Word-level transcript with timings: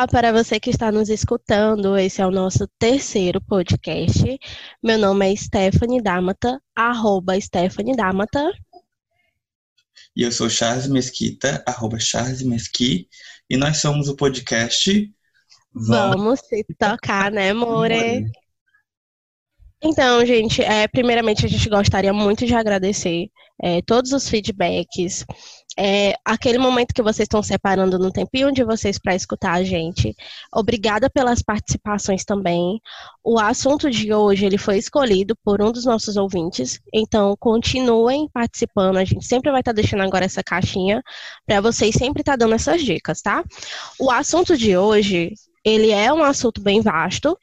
Olá 0.00 0.08
para 0.08 0.32
você 0.32 0.58
que 0.58 0.70
está 0.70 0.90
nos 0.90 1.10
escutando. 1.10 1.94
Esse 1.94 2.22
é 2.22 2.26
o 2.26 2.30
nosso 2.30 2.66
terceiro 2.78 3.38
podcast. 3.38 4.24
Meu 4.82 4.96
nome 4.96 5.30
é 5.30 5.36
Stephanie 5.36 6.00
Damata, 6.00 6.58
arroba 6.74 7.38
Stephanie 7.38 7.94
Damata. 7.94 8.50
E 10.16 10.22
eu 10.22 10.32
sou 10.32 10.48
Charles 10.48 10.86
Mesquita, 10.86 11.62
arroba 11.66 12.00
Charles 12.00 12.40
Mesqui. 12.40 13.10
E 13.50 13.58
nós 13.58 13.76
somos 13.76 14.08
o 14.08 14.16
podcast 14.16 15.12
Vamos 15.74 16.40
se 16.48 16.64
tocar, 16.78 17.30
né, 17.30 17.52
More? 17.52 18.24
Então, 19.82 20.24
gente, 20.26 20.62
é, 20.62 20.86
primeiramente 20.86 21.46
a 21.46 21.48
gente 21.48 21.68
gostaria 21.68 22.12
muito 22.12 22.44
de 22.44 22.54
agradecer 22.54 23.30
é, 23.62 23.80
todos 23.82 24.12
os 24.12 24.28
feedbacks, 24.28 25.24
é, 25.78 26.14
aquele 26.24 26.58
momento 26.58 26.94
que 26.94 27.02
vocês 27.02 27.24
estão 27.26 27.42
separando 27.42 27.98
no 27.98 28.10
tempinho 28.10 28.52
de 28.52 28.64
vocês 28.64 28.98
para 28.98 29.14
escutar 29.14 29.52
a 29.52 29.64
gente. 29.64 30.14
Obrigada 30.52 31.08
pelas 31.08 31.42
participações 31.42 32.24
também. 32.24 32.80
O 33.24 33.38
assunto 33.38 33.90
de 33.90 34.12
hoje 34.12 34.44
ele 34.46 34.58
foi 34.58 34.78
escolhido 34.78 35.34
por 35.44 35.62
um 35.62 35.72
dos 35.72 35.84
nossos 35.84 36.16
ouvintes, 36.16 36.80
então 36.92 37.34
continuem 37.38 38.28
participando. 38.32 38.96
A 38.98 39.04
gente 39.04 39.24
sempre 39.24 39.50
vai 39.50 39.60
estar 39.60 39.72
tá 39.72 39.76
deixando 39.76 40.02
agora 40.02 40.24
essa 40.24 40.42
caixinha 40.42 41.02
para 41.46 41.60
vocês 41.60 41.94
sempre 41.94 42.22
estar 42.22 42.32
tá 42.32 42.36
dando 42.36 42.54
essas 42.54 42.82
dicas, 42.82 43.22
tá? 43.22 43.44
O 43.98 44.10
assunto 44.10 44.56
de 44.56 44.76
hoje 44.76 45.32
ele 45.64 45.90
é 45.90 46.12
um 46.12 46.22
assunto 46.22 46.60
bem 46.60 46.80
vasto 46.80 47.36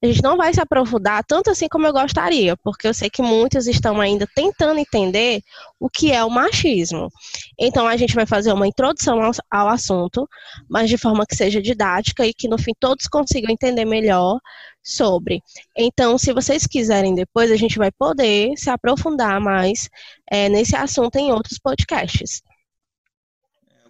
a 0.00 0.06
gente 0.06 0.22
não 0.22 0.36
vai 0.36 0.54
se 0.54 0.60
aprofundar 0.60 1.24
tanto 1.24 1.50
assim 1.50 1.66
como 1.68 1.86
eu 1.86 1.92
gostaria, 1.92 2.56
porque 2.58 2.86
eu 2.86 2.94
sei 2.94 3.10
que 3.10 3.20
muitos 3.20 3.66
estão 3.66 4.00
ainda 4.00 4.28
tentando 4.32 4.78
entender 4.78 5.42
o 5.80 5.90
que 5.90 6.12
é 6.12 6.24
o 6.24 6.30
machismo. 6.30 7.10
Então, 7.58 7.86
a 7.86 7.96
gente 7.96 8.14
vai 8.14 8.24
fazer 8.24 8.52
uma 8.52 8.66
introdução 8.66 9.20
ao, 9.20 9.32
ao 9.50 9.68
assunto, 9.68 10.28
mas 10.68 10.88
de 10.88 10.96
forma 10.96 11.26
que 11.26 11.34
seja 11.34 11.60
didática 11.60 12.24
e 12.24 12.32
que 12.32 12.46
no 12.46 12.56
fim 12.56 12.72
todos 12.78 13.08
consigam 13.08 13.50
entender 13.50 13.84
melhor 13.84 14.38
sobre. 14.84 15.42
Então, 15.76 16.16
se 16.16 16.32
vocês 16.32 16.64
quiserem 16.64 17.14
depois, 17.14 17.50
a 17.50 17.56
gente 17.56 17.76
vai 17.76 17.90
poder 17.90 18.56
se 18.56 18.70
aprofundar 18.70 19.40
mais 19.40 19.88
é, 20.30 20.48
nesse 20.48 20.76
assunto 20.76 21.16
em 21.16 21.32
outros 21.32 21.58
podcasts. 21.58 22.40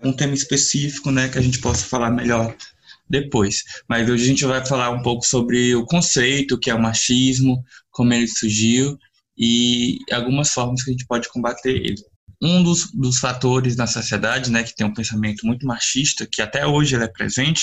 Um 0.03 0.13
tema 0.13 0.33
específico, 0.33 1.11
né, 1.11 1.29
que 1.29 1.39
a 1.39 1.43
gente 1.43 1.61
possa 1.61 1.85
falar 1.85 2.11
melhor 2.11 2.57
depois. 3.09 3.63
Mas 3.89 4.09
hoje 4.09 4.25
a 4.25 4.27
gente 4.27 4.45
vai 4.45 4.65
falar 4.65 4.91
um 4.91 5.03
pouco 5.03 5.25
sobre 5.25 5.75
o 5.75 5.85
conceito, 5.85 6.59
que 6.59 6.71
é 6.71 6.75
o 6.75 6.83
machismo, 6.83 7.63
como 7.91 8.13
ele 8.13 8.29
surgiu 8.29 8.97
e 9.37 9.99
algumas 10.13 10.51
formas 10.51 10.83
que 10.83 10.91
a 10.91 10.93
gente 10.93 11.07
pode 11.07 11.29
combater 11.29 11.71
ele. 11.71 12.03
Um 12.41 12.63
dos, 12.63 12.91
dos 12.93 13.19
fatores 13.19 13.77
na 13.77 13.87
sociedade, 13.87 14.51
né, 14.51 14.63
que 14.63 14.75
tem 14.75 14.87
um 14.87 14.95
pensamento 14.95 15.47
muito 15.47 15.67
machista, 15.67 16.27
que 16.31 16.41
até 16.41 16.67
hoje 16.67 16.95
ele 16.95 17.05
é 17.05 17.09
presente, 17.09 17.63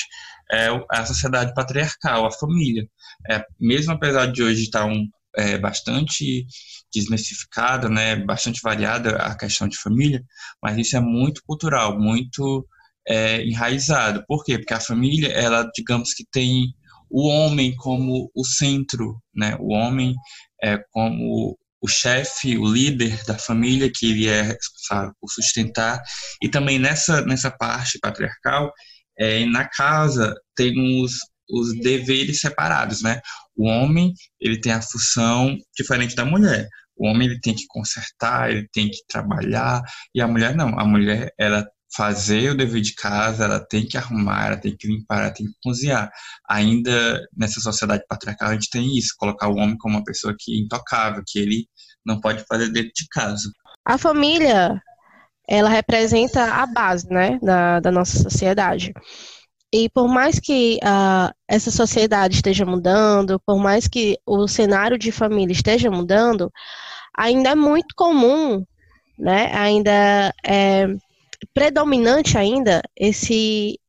é 0.51 0.67
a 0.91 1.05
sociedade 1.05 1.53
patriarcal, 1.53 2.25
a 2.25 2.31
família. 2.31 2.87
É, 3.29 3.43
mesmo 3.59 3.93
apesar 3.93 4.27
de 4.27 4.43
hoje 4.43 4.63
estar 4.63 4.85
um, 4.85 5.07
é, 5.37 5.57
bastante 5.57 6.45
desmistificada, 6.93 7.89
né, 7.89 8.15
bastante 8.15 8.61
variada 8.61 9.17
a 9.17 9.35
questão 9.37 9.67
de 9.67 9.77
família, 9.77 10.23
mas 10.61 10.77
isso 10.77 10.95
é 10.95 10.99
muito 10.99 11.41
cultural, 11.45 11.99
muito 11.99 12.65
é, 13.07 13.43
enraizado. 13.43 14.23
Por 14.27 14.43
quê? 14.43 14.57
Porque 14.57 14.73
a 14.73 14.79
família, 14.79 15.29
ela, 15.29 15.69
digamos 15.75 16.13
que 16.13 16.25
tem 16.31 16.73
o 17.09 17.27
homem 17.27 17.75
como 17.75 18.29
o 18.35 18.43
centro, 18.45 19.21
né? 19.33 19.55
O 19.59 19.73
homem 19.73 20.13
é 20.63 20.77
como 20.91 21.57
o 21.81 21.87
chefe, 21.87 22.57
o 22.57 22.65
líder 22.65 23.23
da 23.25 23.37
família, 23.37 23.91
que 23.93 24.09
ele 24.09 24.27
é 24.27 24.41
responsável 24.41 25.13
por 25.21 25.29
sustentar. 25.29 26.01
E 26.41 26.49
também 26.49 26.79
nessa, 26.79 27.21
nessa 27.21 27.51
parte 27.51 27.99
patriarcal, 27.99 28.71
é, 29.19 29.45
na 29.45 29.67
casa 29.69 30.33
tem 30.55 30.73
os, 31.03 31.13
os 31.49 31.79
deveres 31.79 32.39
separados, 32.39 33.01
né? 33.01 33.21
O 33.55 33.67
homem, 33.67 34.13
ele 34.39 34.59
tem 34.59 34.73
a 34.73 34.81
função 34.81 35.55
diferente 35.77 36.15
da 36.15 36.25
mulher. 36.25 36.67
O 36.97 37.07
homem, 37.07 37.27
ele 37.27 37.39
tem 37.39 37.53
que 37.53 37.65
consertar, 37.67 38.51
ele 38.51 38.67
tem 38.73 38.89
que 38.89 38.99
trabalhar, 39.07 39.81
e 40.13 40.21
a 40.21 40.27
mulher 40.27 40.55
não. 40.55 40.79
A 40.79 40.85
mulher, 40.85 41.31
ela 41.37 41.65
fazer 41.95 42.51
o 42.51 42.57
dever 42.57 42.81
de 42.81 42.93
casa, 42.93 43.45
ela 43.45 43.59
tem 43.59 43.87
que 43.87 43.97
arrumar, 43.97 44.47
ela 44.47 44.57
tem 44.57 44.75
que 44.75 44.87
limpar, 44.87 45.21
ela 45.21 45.33
tem 45.33 45.45
que 45.45 45.53
cozinhar. 45.63 46.11
Ainda 46.49 47.21
nessa 47.35 47.61
sociedade 47.61 48.03
patriarcal 48.07 48.49
a 48.49 48.53
gente 48.53 48.69
tem 48.69 48.97
isso, 48.97 49.15
colocar 49.17 49.47
o 49.47 49.55
homem 49.55 49.77
como 49.77 49.95
uma 49.95 50.03
pessoa 50.03 50.35
que 50.37 50.53
é 50.53 50.59
intocável, 50.59 51.23
que 51.25 51.39
ele 51.39 51.67
não 52.05 52.19
pode 52.19 52.43
fazer 52.47 52.69
dentro 52.69 52.91
de 52.95 53.07
casa. 53.09 53.49
A 53.85 53.97
família, 53.97 54.81
ela 55.47 55.69
representa 55.69 56.43
a 56.43 56.65
base, 56.65 57.07
né, 57.09 57.39
da, 57.41 57.79
da 57.79 57.91
nossa 57.91 58.21
sociedade. 58.21 58.93
E 59.73 59.89
por 59.89 60.07
mais 60.07 60.39
que 60.39 60.79
uh, 60.83 61.33
essa 61.47 61.71
sociedade 61.71 62.35
esteja 62.35 62.65
mudando, 62.65 63.39
por 63.45 63.57
mais 63.57 63.87
que 63.87 64.17
o 64.25 64.47
cenário 64.47 64.97
de 64.97 65.11
família 65.11 65.53
esteja 65.53 65.89
mudando, 65.89 66.51
ainda 67.17 67.49
é 67.49 67.55
muito 67.55 67.93
comum, 67.95 68.63
né, 69.17 69.51
ainda 69.53 70.33
é 70.45 70.87
predominante 71.55 72.37
ainda 72.37 72.81
esse 72.95 73.79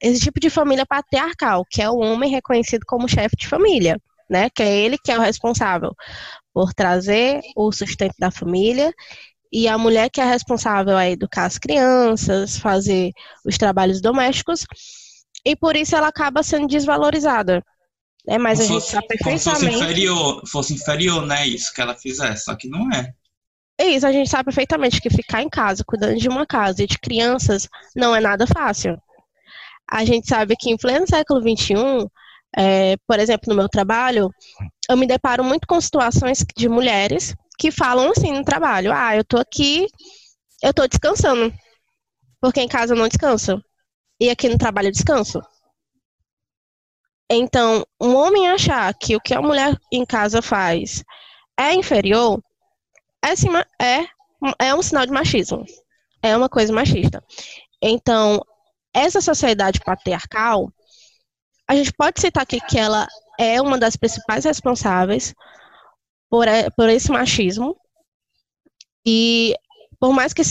esse 0.00 0.20
tipo 0.20 0.40
de 0.40 0.50
família 0.50 0.84
patriarcal, 0.86 1.64
que 1.70 1.80
é 1.80 1.88
o 1.88 1.98
homem 1.98 2.30
reconhecido 2.30 2.84
como 2.86 3.08
chefe 3.08 3.36
de 3.36 3.46
família, 3.46 4.00
né? 4.28 4.48
Que 4.50 4.62
é 4.62 4.78
ele 4.80 4.96
que 4.98 5.12
é 5.12 5.18
o 5.18 5.20
responsável 5.20 5.94
por 6.52 6.72
trazer 6.74 7.40
o 7.56 7.70
sustento 7.70 8.14
da 8.18 8.30
família 8.30 8.92
e 9.52 9.68
a 9.68 9.78
mulher 9.78 10.10
que 10.10 10.20
é 10.20 10.24
responsável 10.24 10.96
a 10.96 11.08
educar 11.08 11.44
as 11.44 11.58
crianças, 11.58 12.56
fazer 12.56 13.12
os 13.44 13.58
trabalhos 13.58 14.00
domésticos, 14.00 14.66
e 15.44 15.54
por 15.54 15.76
isso 15.76 15.94
ela 15.94 16.08
acaba 16.08 16.42
sendo 16.42 16.66
desvalorizada. 16.66 17.62
É, 18.28 18.38
mas 18.38 18.60
a 18.60 18.64
gente 18.64 18.84
sabe 18.84 19.06
perfeitamente. 19.08 19.42
Fosse 19.42 19.66
inferior, 19.66 20.42
fosse 20.48 20.74
inferior, 20.74 21.26
né? 21.26 21.46
Isso 21.46 21.72
que 21.74 21.80
ela 21.80 21.94
fizesse, 21.94 22.44
só 22.44 22.54
que 22.54 22.68
não 22.68 22.90
é. 22.92 23.12
É 23.82 23.86
isso, 23.88 24.06
a 24.06 24.12
gente 24.12 24.30
sabe 24.30 24.44
perfeitamente 24.44 25.00
que 25.00 25.10
ficar 25.10 25.42
em 25.42 25.48
casa, 25.48 25.82
cuidando 25.84 26.16
de 26.16 26.28
uma 26.28 26.46
casa 26.46 26.84
e 26.84 26.86
de 26.86 27.00
crianças, 27.00 27.68
não 27.96 28.14
é 28.14 28.20
nada 28.20 28.46
fácil. 28.46 28.96
A 29.90 30.04
gente 30.04 30.28
sabe 30.28 30.54
que 30.56 30.70
em 30.70 30.76
pleno 30.76 31.04
século 31.04 31.40
XXI, 31.40 32.06
é, 32.56 32.96
por 33.08 33.18
exemplo, 33.18 33.48
no 33.48 33.56
meu 33.56 33.68
trabalho, 33.68 34.30
eu 34.88 34.96
me 34.96 35.04
deparo 35.04 35.42
muito 35.42 35.66
com 35.66 35.80
situações 35.80 36.44
de 36.56 36.68
mulheres 36.68 37.34
que 37.58 37.72
falam 37.72 38.12
assim 38.12 38.32
no 38.32 38.44
trabalho: 38.44 38.92
ah, 38.92 39.16
eu 39.16 39.24
tô 39.24 39.36
aqui, 39.36 39.88
eu 40.62 40.72
tô 40.72 40.86
descansando, 40.86 41.52
porque 42.40 42.60
em 42.60 42.68
casa 42.68 42.94
eu 42.94 42.98
não 42.98 43.08
descanso, 43.08 43.60
e 44.20 44.30
aqui 44.30 44.48
no 44.48 44.58
trabalho 44.58 44.88
eu 44.88 44.92
descanso. 44.92 45.40
Então, 47.28 47.84
um 48.00 48.14
homem 48.14 48.48
achar 48.48 48.94
que 48.94 49.16
o 49.16 49.20
que 49.20 49.34
a 49.34 49.42
mulher 49.42 49.76
em 49.90 50.06
casa 50.06 50.40
faz 50.40 51.02
é 51.58 51.74
inferior 51.74 52.40
é, 53.24 53.36
sim, 53.36 53.48
é, 53.80 54.06
é 54.58 54.74
um 54.74 54.82
sinal 54.82 55.06
de 55.06 55.12
machismo. 55.12 55.64
É 56.22 56.36
uma 56.36 56.48
coisa 56.48 56.72
machista. 56.72 57.22
Então, 57.80 58.40
essa 58.94 59.20
sociedade 59.20 59.80
patriarcal, 59.80 60.72
a 61.68 61.74
gente 61.74 61.92
pode 61.92 62.20
citar 62.20 62.42
aqui 62.42 62.60
que 62.60 62.78
ela 62.78 63.06
é 63.38 63.60
uma 63.60 63.78
das 63.78 63.96
principais 63.96 64.44
responsáveis 64.44 65.34
por, 66.30 66.46
por 66.76 66.88
esse 66.88 67.10
machismo. 67.10 67.76
E 69.04 69.54
por 69.98 70.12
mais 70.12 70.32
que, 70.32 70.42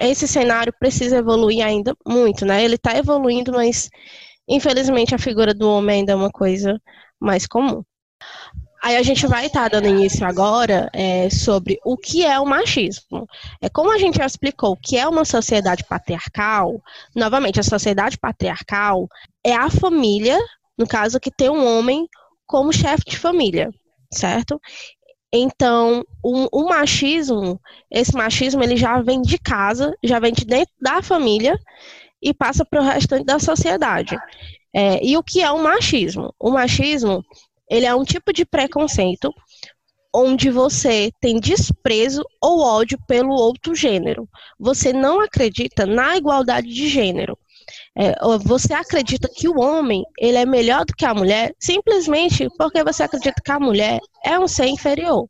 esse 0.00 0.28
cenário 0.28 0.72
precisa 0.78 1.18
evoluir 1.18 1.64
ainda 1.64 1.96
muito, 2.06 2.44
né? 2.44 2.64
Ele 2.64 2.74
está 2.74 2.96
evoluindo, 2.96 3.52
mas 3.52 3.88
infelizmente 4.48 5.14
a 5.14 5.18
figura 5.18 5.54
do 5.54 5.68
homem 5.68 6.00
ainda 6.00 6.12
é 6.12 6.16
uma 6.16 6.30
coisa 6.30 6.80
mais 7.20 7.46
comum. 7.46 7.82
Aí 8.86 8.94
a 8.94 9.02
gente 9.02 9.26
vai 9.26 9.46
estar 9.46 9.62
tá 9.62 9.68
dando 9.68 9.88
início 9.88 10.24
agora 10.24 10.88
é, 10.92 11.28
sobre 11.28 11.76
o 11.84 11.96
que 11.96 12.24
é 12.24 12.38
o 12.38 12.46
machismo. 12.46 13.26
É 13.60 13.68
como 13.68 13.90
a 13.90 13.98
gente 13.98 14.18
já 14.18 14.24
explicou 14.24 14.76
que 14.76 14.96
é 14.96 15.08
uma 15.08 15.24
sociedade 15.24 15.82
patriarcal. 15.82 16.80
Novamente, 17.12 17.58
a 17.58 17.64
sociedade 17.64 18.16
patriarcal 18.16 19.08
é 19.44 19.56
a 19.56 19.68
família, 19.68 20.38
no 20.78 20.86
caso 20.86 21.18
que 21.18 21.32
tem 21.32 21.50
um 21.50 21.66
homem 21.66 22.06
como 22.46 22.72
chefe 22.72 23.02
de 23.08 23.18
família, 23.18 23.70
certo? 24.08 24.60
Então, 25.32 26.04
o, 26.22 26.46
o, 26.52 26.68
machismo, 26.68 27.60
esse 27.90 28.14
machismo, 28.14 28.62
ele 28.62 28.76
já 28.76 29.02
vem 29.02 29.20
de 29.20 29.36
casa, 29.36 29.96
já 30.00 30.20
vem 30.20 30.32
de 30.32 30.44
dentro 30.44 30.72
da 30.80 31.02
família 31.02 31.58
e 32.22 32.32
passa 32.32 32.64
para 32.64 32.80
o 32.80 32.84
restante 32.84 33.24
da 33.24 33.40
sociedade. 33.40 34.16
É, 34.72 35.04
e 35.04 35.16
o 35.16 35.24
que 35.24 35.42
é 35.42 35.50
o 35.50 35.60
machismo? 35.60 36.32
O 36.38 36.52
machismo 36.52 37.24
ele 37.70 37.86
é 37.86 37.94
um 37.94 38.04
tipo 38.04 38.32
de 38.32 38.44
preconceito 38.44 39.32
onde 40.14 40.50
você 40.50 41.10
tem 41.20 41.38
desprezo 41.38 42.22
ou 42.40 42.60
ódio 42.60 42.98
pelo 43.06 43.34
outro 43.34 43.74
gênero. 43.74 44.26
Você 44.58 44.90
não 44.90 45.20
acredita 45.20 45.84
na 45.84 46.16
igualdade 46.16 46.68
de 46.68 46.88
gênero. 46.88 47.38
É, 47.98 48.14
você 48.44 48.72
acredita 48.72 49.28
que 49.28 49.48
o 49.48 49.58
homem 49.60 50.02
ele 50.18 50.38
é 50.38 50.46
melhor 50.46 50.84
do 50.84 50.94
que 50.94 51.04
a 51.04 51.12
mulher 51.12 51.52
simplesmente 51.58 52.48
porque 52.56 52.84
você 52.84 53.02
acredita 53.02 53.42
que 53.44 53.50
a 53.50 53.58
mulher 53.58 54.00
é 54.24 54.38
um 54.38 54.46
ser 54.46 54.66
inferior 54.66 55.28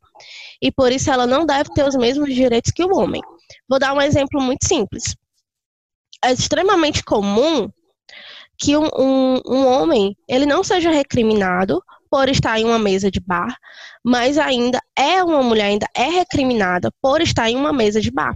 e 0.61 0.71
por 0.71 0.91
isso 0.91 1.09
ela 1.09 1.25
não 1.25 1.45
deve 1.45 1.71
ter 1.73 1.87
os 1.87 1.95
mesmos 1.95 2.33
direitos 2.33 2.71
que 2.71 2.83
o 2.83 2.95
homem. 2.95 3.21
Vou 3.67 3.79
dar 3.79 3.93
um 3.93 4.01
exemplo 4.01 4.41
muito 4.41 4.67
simples. 4.67 5.15
É 6.23 6.31
extremamente 6.31 7.03
comum 7.03 7.69
que 8.57 8.77
um, 8.77 8.87
um, 8.97 9.41
um 9.45 9.65
homem 9.67 10.15
ele 10.27 10.45
não 10.45 10.63
seja 10.63 10.91
recriminado 10.91 11.81
por 12.09 12.29
estar 12.29 12.59
em 12.59 12.65
uma 12.65 12.79
mesa 12.79 13.11
de 13.11 13.19
bar, 13.19 13.55
mas 14.03 14.37
ainda 14.37 14.81
é 14.95 15.23
uma 15.23 15.43
mulher 15.43 15.65
ainda 15.65 15.87
é 15.95 16.05
recriminada 16.09 16.91
por 17.01 17.21
estar 17.21 17.49
em 17.49 17.55
uma 17.55 17.73
mesa 17.73 18.01
de 18.01 18.11
bar. 18.11 18.35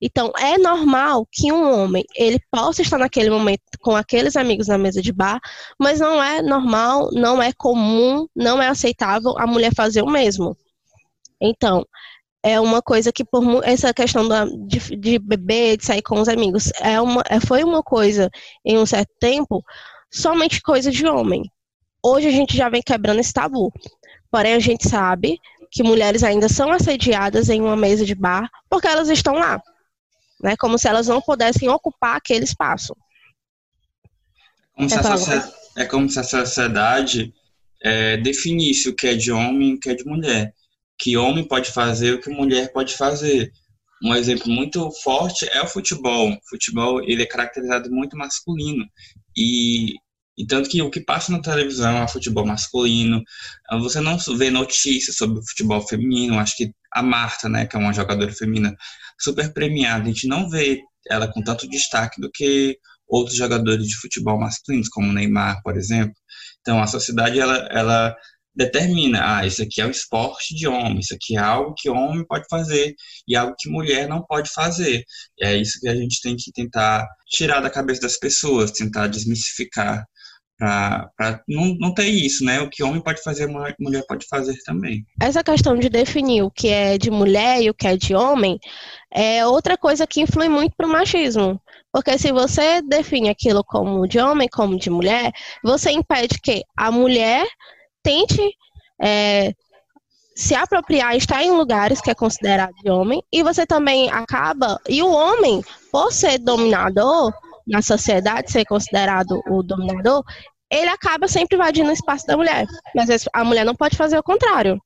Então, 0.00 0.32
é 0.38 0.58
normal 0.58 1.26
que 1.30 1.52
um 1.52 1.82
homem 1.82 2.04
ele 2.14 2.40
possa 2.50 2.82
estar 2.82 2.98
naquele 2.98 3.30
momento 3.30 3.62
com 3.80 3.94
aqueles 3.94 4.36
amigos 4.36 4.68
na 4.68 4.78
mesa 4.78 5.02
de 5.02 5.12
bar, 5.12 5.40
mas 5.78 6.00
não 6.00 6.22
é 6.22 6.42
normal, 6.42 7.10
não 7.12 7.42
é 7.42 7.52
comum, 7.52 8.26
não 8.34 8.60
é 8.60 8.68
aceitável 8.68 9.34
a 9.38 9.46
mulher 9.46 9.74
fazer 9.74 10.02
o 10.02 10.10
mesmo. 10.10 10.56
Então, 11.40 11.84
é 12.42 12.60
uma 12.60 12.80
coisa 12.80 13.12
que 13.12 13.24
por 13.24 13.42
essa 13.64 13.92
questão 13.92 14.28
da, 14.28 14.44
de, 14.44 14.96
de 14.96 15.18
beber, 15.18 15.76
de 15.76 15.84
sair 15.84 16.02
com 16.02 16.20
os 16.20 16.28
amigos, 16.28 16.70
é 16.80 17.00
uma, 17.00 17.22
é, 17.28 17.40
foi 17.40 17.64
uma 17.64 17.82
coisa 17.82 18.30
em 18.64 18.78
um 18.78 18.86
certo 18.86 19.10
tempo 19.18 19.64
somente 20.10 20.62
coisa 20.62 20.90
de 20.90 21.06
homem. 21.06 21.42
Hoje 22.08 22.28
a 22.28 22.30
gente 22.30 22.56
já 22.56 22.68
vem 22.68 22.80
quebrando 22.80 23.18
esse 23.18 23.32
tabu. 23.32 23.72
Porém, 24.30 24.54
a 24.54 24.60
gente 24.60 24.88
sabe 24.88 25.40
que 25.72 25.82
mulheres 25.82 26.22
ainda 26.22 26.48
são 26.48 26.70
assediadas 26.70 27.48
em 27.48 27.60
uma 27.60 27.76
mesa 27.76 28.04
de 28.04 28.14
bar 28.14 28.48
porque 28.70 28.86
elas 28.86 29.08
estão 29.08 29.34
lá, 29.34 29.60
né? 30.40 30.54
Como 30.56 30.78
se 30.78 30.86
elas 30.86 31.08
não 31.08 31.20
pudessem 31.20 31.68
ocupar 31.68 32.16
aquele 32.16 32.44
espaço. 32.44 32.96
Como 34.76 34.88
é 35.76 35.84
como 35.84 36.08
se 36.08 36.20
a 36.20 36.22
sociedade 36.22 37.34
é, 37.82 38.16
definisse 38.18 38.88
o 38.88 38.94
que 38.94 39.08
é 39.08 39.16
de 39.16 39.32
homem 39.32 39.70
e 39.70 39.74
o 39.74 39.80
que 39.80 39.90
é 39.90 39.94
de 39.94 40.04
mulher. 40.04 40.54
Que 40.96 41.16
homem 41.16 41.42
pode 41.42 41.72
fazer 41.72 42.14
o 42.14 42.20
que 42.20 42.30
mulher 42.30 42.72
pode 42.72 42.94
fazer. 42.94 43.50
Um 44.00 44.14
exemplo 44.14 44.48
muito 44.48 44.92
forte 45.02 45.48
é 45.50 45.60
o 45.60 45.66
futebol. 45.66 46.30
O 46.30 46.48
futebol 46.48 47.02
ele 47.02 47.24
é 47.24 47.26
caracterizado 47.26 47.90
muito 47.90 48.16
masculino 48.16 48.86
e 49.36 49.96
e 50.36 50.46
tanto 50.46 50.68
que 50.68 50.82
o 50.82 50.90
que 50.90 51.00
passa 51.00 51.32
na 51.32 51.40
televisão 51.40 52.02
é 52.02 52.08
futebol 52.08 52.44
masculino. 52.44 53.22
Você 53.80 54.00
não 54.00 54.18
vê 54.36 54.50
notícias 54.50 55.16
sobre 55.16 55.38
o 55.38 55.46
futebol 55.46 55.80
feminino. 55.86 56.38
Acho 56.38 56.56
que 56.56 56.72
a 56.92 57.02
Marta, 57.02 57.48
né, 57.48 57.66
que 57.66 57.74
é 57.74 57.78
uma 57.78 57.92
jogadora 57.92 58.30
feminina 58.32 58.76
super 59.18 59.52
premiada, 59.52 60.04
a 60.04 60.06
gente 60.06 60.28
não 60.28 60.48
vê 60.48 60.82
ela 61.08 61.30
com 61.32 61.42
tanto 61.42 61.68
destaque 61.68 62.20
do 62.20 62.30
que 62.30 62.78
outros 63.08 63.36
jogadores 63.36 63.86
de 63.86 63.96
futebol 63.96 64.38
masculinos, 64.38 64.88
como 64.88 65.08
o 65.08 65.12
Neymar, 65.12 65.62
por 65.62 65.76
exemplo. 65.76 66.14
Então, 66.60 66.82
a 66.82 66.86
sociedade, 66.86 67.38
ela, 67.38 67.56
ela 67.70 68.16
determina, 68.54 69.38
ah, 69.38 69.46
isso 69.46 69.62
aqui 69.62 69.80
é 69.80 69.86
um 69.86 69.90
esporte 69.90 70.54
de 70.54 70.66
homem, 70.66 70.98
isso 70.98 71.14
aqui 71.14 71.36
é 71.36 71.40
algo 71.40 71.74
que 71.76 71.88
homem 71.88 72.26
pode 72.26 72.46
fazer 72.50 72.94
e 73.28 73.36
algo 73.36 73.54
que 73.58 73.68
mulher 73.68 74.08
não 74.08 74.24
pode 74.24 74.50
fazer. 74.50 75.04
E 75.38 75.46
é 75.46 75.56
isso 75.56 75.78
que 75.80 75.88
a 75.88 75.94
gente 75.94 76.20
tem 76.20 76.36
que 76.36 76.50
tentar 76.52 77.06
tirar 77.28 77.60
da 77.60 77.70
cabeça 77.70 78.00
das 78.02 78.18
pessoas, 78.18 78.70
tentar 78.72 79.06
desmistificar 79.08 80.04
para 80.58 81.42
não, 81.46 81.76
não 81.78 81.94
ter 81.94 82.06
isso, 82.06 82.44
né? 82.44 82.60
O 82.60 82.70
que 82.70 82.82
homem 82.82 83.00
pode 83.00 83.22
fazer, 83.22 83.46
mulher 83.46 84.04
pode 84.08 84.26
fazer 84.26 84.56
também. 84.64 85.04
Essa 85.20 85.44
questão 85.44 85.78
de 85.78 85.88
definir 85.88 86.42
o 86.42 86.50
que 86.50 86.68
é 86.68 86.96
de 86.96 87.10
mulher 87.10 87.62
e 87.62 87.70
o 87.70 87.74
que 87.74 87.86
é 87.86 87.96
de 87.96 88.14
homem 88.14 88.58
é 89.12 89.46
outra 89.46 89.76
coisa 89.76 90.06
que 90.06 90.20
influi 90.20 90.48
muito 90.48 90.74
para 90.76 90.86
o 90.86 90.90
machismo. 90.90 91.60
Porque 91.92 92.18
se 92.18 92.32
você 92.32 92.82
define 92.82 93.28
aquilo 93.28 93.62
como 93.64 94.06
de 94.06 94.18
homem, 94.18 94.48
como 94.48 94.78
de 94.78 94.90
mulher, 94.90 95.32
você 95.62 95.90
impede 95.90 96.40
que 96.42 96.62
a 96.76 96.90
mulher 96.90 97.46
tente 98.02 98.40
é, 99.02 99.52
se 100.34 100.54
apropriar, 100.54 101.16
estar 101.16 101.42
em 101.42 101.50
lugares 101.50 102.00
que 102.00 102.10
é 102.10 102.14
considerado 102.14 102.74
de 102.82 102.90
homem, 102.90 103.22
e 103.32 103.42
você 103.42 103.66
também 103.66 104.10
acaba, 104.10 104.78
e 104.86 105.02
o 105.02 105.10
homem, 105.10 105.62
por 105.90 106.12
ser 106.12 106.38
dominador, 106.38 107.32
na 107.66 107.82
sociedade 107.82 108.50
ser 108.50 108.64
considerado 108.64 109.42
o 109.48 109.62
dominador, 109.62 110.22
ele 110.70 110.88
acaba 110.88 111.28
sempre 111.28 111.56
invadindo 111.56 111.90
o 111.90 111.92
espaço 111.92 112.26
da 112.26 112.36
mulher. 112.36 112.66
Mas 112.94 113.26
a 113.32 113.44
mulher 113.44 113.64
não 113.64 113.74
pode 113.74 113.96
fazer 113.96 114.18
o 114.18 114.22
contrário. 114.22 114.80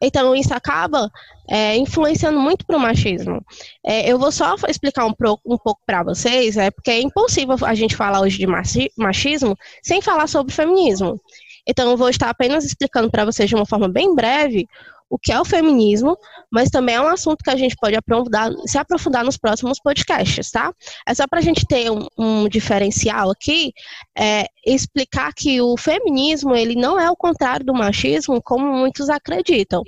Então, 0.00 0.34
isso 0.34 0.54
acaba 0.54 1.10
é, 1.48 1.76
influenciando 1.76 2.38
muito 2.38 2.64
para 2.66 2.76
o 2.76 2.80
machismo. 2.80 3.44
É, 3.84 4.10
eu 4.10 4.18
vou 4.18 4.32
só 4.32 4.54
explicar 4.68 5.04
um, 5.04 5.12
pro, 5.12 5.38
um 5.44 5.58
pouco 5.58 5.80
para 5.84 6.02
vocês, 6.02 6.56
é, 6.56 6.70
porque 6.70 6.90
é 6.90 7.00
impossível 7.00 7.56
a 7.62 7.74
gente 7.74 7.96
falar 7.96 8.20
hoje 8.20 8.38
de 8.38 8.46
machismo 8.96 9.56
sem 9.82 10.00
falar 10.00 10.26
sobre 10.26 10.52
feminismo. 10.52 11.20
Então, 11.66 11.90
eu 11.90 11.96
vou 11.96 12.08
estar 12.08 12.30
apenas 12.30 12.64
explicando 12.64 13.10
para 13.10 13.24
vocês 13.24 13.48
de 13.48 13.54
uma 13.54 13.66
forma 13.66 13.88
bem 13.88 14.14
breve 14.14 14.66
o 15.12 15.18
que 15.18 15.30
é 15.30 15.38
o 15.38 15.44
feminismo, 15.44 16.16
mas 16.50 16.70
também 16.70 16.94
é 16.94 17.00
um 17.00 17.06
assunto 17.06 17.44
que 17.44 17.50
a 17.50 17.56
gente 17.56 17.76
pode 17.76 17.94
aprofundar, 17.94 18.50
se 18.64 18.78
aprofundar 18.78 19.22
nos 19.22 19.36
próximos 19.36 19.78
podcasts, 19.78 20.50
tá? 20.50 20.72
É 21.06 21.12
só 21.12 21.26
para 21.28 21.38
a 21.38 21.42
gente 21.42 21.66
ter 21.66 21.90
um, 21.90 22.06
um 22.18 22.48
diferencial 22.48 23.30
aqui, 23.30 23.74
é, 24.16 24.46
explicar 24.66 25.34
que 25.34 25.60
o 25.60 25.76
feminismo 25.76 26.56
ele 26.56 26.74
não 26.74 26.98
é 26.98 27.10
o 27.10 27.16
contrário 27.16 27.66
do 27.66 27.74
machismo, 27.74 28.40
como 28.42 28.66
muitos 28.72 29.10
acreditam. 29.10 29.82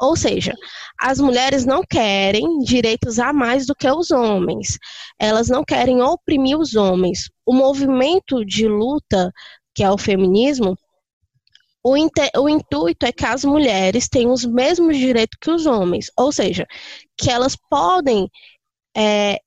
Ou 0.00 0.16
seja, 0.16 0.54
as 0.98 1.20
mulheres 1.20 1.66
não 1.66 1.82
querem 1.82 2.60
direitos 2.60 3.18
a 3.18 3.34
mais 3.34 3.66
do 3.66 3.74
que 3.74 3.86
os 3.86 4.10
homens. 4.10 4.78
Elas 5.20 5.50
não 5.50 5.62
querem 5.62 6.00
oprimir 6.00 6.58
os 6.58 6.74
homens. 6.74 7.28
O 7.44 7.52
movimento 7.52 8.46
de 8.46 8.66
luta 8.66 9.30
que 9.74 9.84
é 9.84 9.90
o 9.90 9.98
feminismo, 9.98 10.76
o, 11.82 11.94
o, 12.38 12.48
intuito 12.48 13.06
é 13.06 13.12
que 13.12 13.24
as 13.24 13.44
mulheres 13.44 14.08
tenham 14.08 14.32
os 14.32 14.44
mesmos 14.44 14.96
direitos 14.96 15.38
que 15.40 15.50
os 15.50 15.66
homens, 15.66 16.10
ou 16.16 16.30
seja, 16.30 16.66
que 17.16 17.30
elas 17.30 17.56
podem 17.68 18.28
é, 18.96 19.38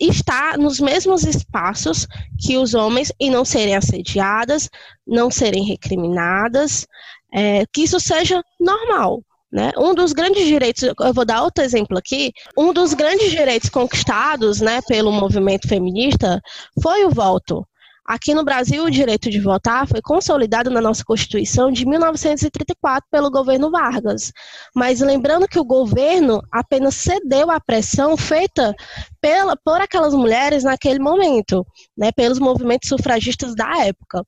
estar 0.00 0.56
nos 0.56 0.80
mesmos 0.80 1.24
espaços 1.24 2.06
que 2.40 2.56
os 2.56 2.74
homens 2.74 3.12
e 3.20 3.30
não 3.30 3.44
serem 3.44 3.76
assediadas, 3.76 4.70
não 5.06 5.30
serem 5.30 5.64
recriminadas, 5.64 6.86
é, 7.32 7.64
que 7.72 7.82
isso 7.82 8.00
seja 8.00 8.42
normal. 8.58 9.22
Né? 9.52 9.70
Um 9.78 9.94
dos 9.94 10.12
grandes 10.12 10.46
direitos, 10.46 10.82
eu 10.82 11.14
vou 11.14 11.24
dar 11.24 11.42
outro 11.42 11.62
exemplo 11.62 11.96
aqui, 11.96 12.32
um 12.58 12.72
dos 12.72 12.92
grandes 12.92 13.30
direitos 13.30 13.68
conquistados 13.68 14.60
né, 14.60 14.80
pelo 14.82 15.12
movimento 15.12 15.68
feminista 15.68 16.40
foi 16.82 17.04
o 17.04 17.10
voto. 17.10 17.64
Aqui 18.06 18.34
no 18.34 18.44
Brasil, 18.44 18.84
o 18.84 18.90
direito 18.90 19.30
de 19.30 19.40
votar 19.40 19.88
foi 19.88 20.02
consolidado 20.02 20.68
na 20.68 20.80
nossa 20.80 21.02
Constituição 21.02 21.72
de 21.72 21.86
1934 21.86 23.08
pelo 23.10 23.30
governo 23.30 23.70
Vargas. 23.70 24.30
Mas 24.74 25.00
lembrando 25.00 25.48
que 25.48 25.58
o 25.58 25.64
governo 25.64 26.42
apenas 26.52 26.96
cedeu 26.96 27.50
à 27.50 27.58
pressão 27.58 28.14
feita 28.14 28.74
pela, 29.22 29.56
por 29.56 29.80
aquelas 29.80 30.12
mulheres 30.12 30.64
naquele 30.64 30.98
momento, 30.98 31.66
né, 31.96 32.12
pelos 32.12 32.38
movimentos 32.38 32.90
sufragistas 32.90 33.54
da 33.54 33.86
época. 33.86 34.22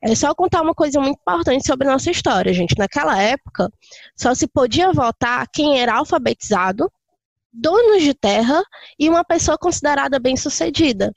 É 0.00 0.14
só 0.14 0.32
contar 0.32 0.62
uma 0.62 0.74
coisa 0.74 1.00
muito 1.00 1.18
importante 1.20 1.66
sobre 1.66 1.88
a 1.88 1.92
nossa 1.92 2.12
história, 2.12 2.52
gente. 2.52 2.78
Naquela 2.78 3.20
época, 3.20 3.68
só 4.16 4.34
se 4.34 4.46
podia 4.46 4.92
votar 4.92 5.48
quem 5.52 5.80
era 5.80 5.96
alfabetizado, 5.96 6.88
donos 7.56 8.02
de 8.02 8.12
terra 8.12 8.62
e 8.98 9.08
uma 9.08 9.24
pessoa 9.24 9.56
considerada 9.56 10.18
bem-sucedida. 10.18 11.12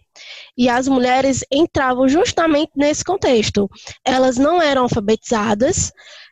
E 0.58 0.70
as 0.70 0.88
mulheres 0.88 1.44
entravam 1.52 2.08
justamente 2.08 2.72
nesse 2.76 3.04
contexto. 3.04 3.70
Elas 4.06 4.38
não 4.38 4.62
eram 4.62 4.84
alfabetizadas, 4.84 5.92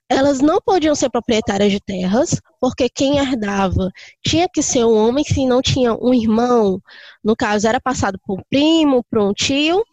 elas 0.09 0.39
não 0.39 0.59
podiam 0.65 0.95
ser 0.95 1.09
proprietárias 1.09 1.71
de 1.71 1.79
terras, 1.81 2.39
porque 2.61 2.89
quem 2.89 3.17
herdava 3.17 3.91
tinha 4.25 4.47
que 4.51 4.63
ser 4.63 4.85
um 4.85 4.95
homem, 4.95 5.23
se 5.23 5.45
não 5.45 5.61
tinha 5.61 5.93
um 5.93 6.13
irmão, 6.13 6.81
no 7.23 7.35
caso 7.35 7.67
era 7.67 7.79
passado 7.79 8.17
por 8.25 8.39
um 8.39 8.43
primo, 8.49 9.03
por 9.09 9.19
um 9.19 9.33
tio, 9.33 9.83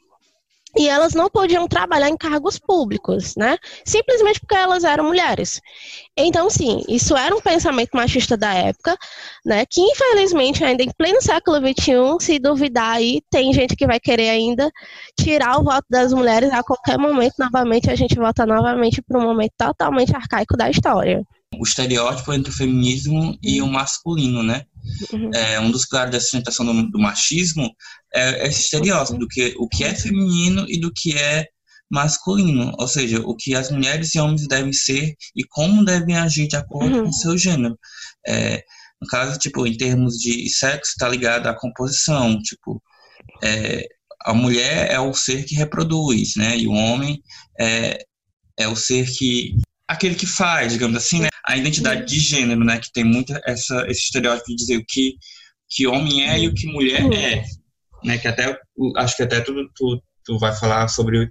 e 0.76 0.88
elas 0.88 1.14
não 1.14 1.28
podiam 1.30 1.68
trabalhar 1.68 2.08
em 2.08 2.16
cargos 2.16 2.58
públicos, 2.58 3.34
né? 3.36 3.56
Simplesmente 3.84 4.40
porque 4.40 4.54
elas 4.54 4.84
eram 4.84 5.04
mulheres. 5.04 5.60
Então, 6.16 6.48
sim, 6.50 6.82
isso 6.88 7.16
era 7.16 7.34
um 7.34 7.40
pensamento 7.40 7.90
machista 7.94 8.36
da 8.36 8.52
época, 8.52 8.96
né? 9.44 9.64
Que 9.68 9.80
infelizmente 9.80 10.64
ainda 10.64 10.82
em 10.82 10.90
pleno 10.96 11.20
século 11.20 11.58
XXI, 11.58 12.16
se 12.20 12.38
duvidar 12.38 12.96
aí, 12.96 13.20
tem 13.30 13.52
gente 13.52 13.76
que 13.76 13.86
vai 13.86 14.00
querer 14.00 14.30
ainda 14.30 14.70
tirar 15.18 15.58
o 15.58 15.64
voto 15.64 15.86
das 15.90 16.12
mulheres 16.12 16.52
a 16.52 16.62
qualquer 16.62 16.98
momento. 16.98 17.34
Novamente, 17.38 17.90
a 17.90 17.96
gente 17.96 18.16
volta 18.16 18.46
novamente 18.46 19.02
para 19.02 19.18
um 19.18 19.22
momento 19.22 19.52
totalmente 19.56 20.14
arcaico 20.14 20.56
da 20.56 20.70
história. 20.70 21.22
O 21.58 21.62
estereótipo 21.62 22.32
entre 22.32 22.50
o 22.50 22.54
feminismo 22.54 23.36
e 23.42 23.62
o 23.62 23.66
masculino, 23.66 24.42
né? 24.42 24.64
Uhum. 25.12 25.30
É, 25.34 25.58
um 25.60 25.70
dos 25.70 25.86
pilares 25.86 26.12
da 26.12 26.20
sustentação 26.20 26.64
do, 26.66 26.90
do 26.90 26.98
machismo 26.98 27.70
é 28.14 28.46
esse 28.46 28.62
estereótipo 28.62 29.18
do 29.18 29.28
que 29.28 29.54
o 29.58 29.68
que 29.68 29.84
é 29.84 29.94
feminino 29.94 30.66
e 30.68 30.78
do 30.78 30.92
que 30.92 31.16
é 31.16 31.46
masculino, 31.90 32.72
ou 32.78 32.88
seja, 32.88 33.20
o 33.20 33.36
que 33.36 33.54
as 33.54 33.70
mulheres 33.70 34.14
e 34.14 34.18
homens 34.18 34.48
devem 34.48 34.72
ser 34.72 35.14
e 35.36 35.44
como 35.44 35.84
devem 35.84 36.16
agir 36.16 36.48
de 36.48 36.56
acordo 36.56 36.98
uhum. 36.98 37.04
com 37.04 37.12
seu 37.12 37.36
gênero. 37.38 37.78
É, 38.26 38.62
no 39.00 39.06
caso, 39.08 39.38
tipo, 39.38 39.66
em 39.66 39.76
termos 39.76 40.16
de 40.16 40.48
sexo, 40.48 40.92
está 40.92 41.08
ligado 41.08 41.46
à 41.46 41.54
composição, 41.54 42.40
tipo, 42.40 42.82
é, 43.42 43.86
a 44.24 44.32
mulher 44.32 44.90
é 44.90 44.98
o 44.98 45.12
ser 45.12 45.44
que 45.44 45.54
reproduz, 45.54 46.34
né, 46.36 46.56
e 46.56 46.66
o 46.66 46.72
homem 46.72 47.22
é, 47.60 48.04
é 48.56 48.66
o 48.66 48.74
ser 48.74 49.06
que 49.06 49.56
aquele 49.88 50.14
que 50.14 50.26
faz, 50.26 50.72
digamos 50.72 50.96
assim, 50.96 51.20
né? 51.20 51.28
A 51.46 51.56
identidade 51.56 52.06
de 52.06 52.18
gênero, 52.18 52.64
né? 52.64 52.78
Que 52.78 52.92
tem 52.92 53.04
muito 53.04 53.32
essa, 53.44 53.84
esse 53.88 54.02
estereótipo 54.02 54.48
de 54.48 54.56
dizer 54.56 54.76
o 54.76 54.84
que, 54.86 55.14
que 55.68 55.86
homem 55.86 56.28
é 56.28 56.40
e 56.40 56.48
o 56.48 56.54
que 56.54 56.66
mulher 56.66 57.02
é. 57.12 57.44
né? 58.04 58.18
Que 58.18 58.28
até 58.28 58.58
acho 58.96 59.16
que 59.16 59.22
até 59.22 59.40
tu, 59.40 59.54
tu, 59.74 60.02
tu 60.24 60.38
vai 60.38 60.54
falar 60.54 60.88
sobre 60.88 61.30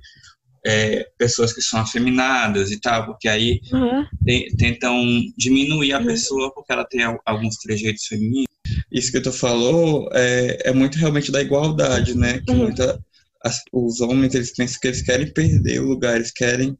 é, 0.65 1.07
pessoas 1.17 1.51
que 1.51 1.61
são 1.61 1.79
afeminadas 1.79 2.71
e 2.71 2.79
tal, 2.79 3.05
porque 3.05 3.27
aí 3.27 3.59
uhum. 3.71 4.05
te, 4.25 4.55
tentam 4.57 5.03
diminuir 5.37 5.93
a 5.93 5.99
uhum. 5.99 6.05
pessoa 6.05 6.53
porque 6.53 6.71
ela 6.71 6.85
tem 6.85 7.01
alguns 7.25 7.57
trejeitos 7.57 8.05
femininos. 8.05 8.47
Isso 8.91 9.11
que 9.11 9.19
tu 9.19 9.31
falou 9.31 10.09
é, 10.13 10.69
é 10.69 10.73
muito 10.73 10.97
realmente 10.97 11.31
da 11.31 11.41
igualdade, 11.41 12.15
né? 12.15 12.39
Que 12.45 12.51
uhum. 12.51 12.59
muita, 12.59 13.03
as, 13.43 13.61
os 13.73 13.99
homens 13.99 14.33
eles 14.35 14.53
pensam 14.53 14.79
que 14.79 14.87
eles 14.87 15.01
querem 15.01 15.33
perder 15.33 15.81
o 15.81 15.87
lugar, 15.87 16.15
eles 16.15 16.31
querem 16.31 16.77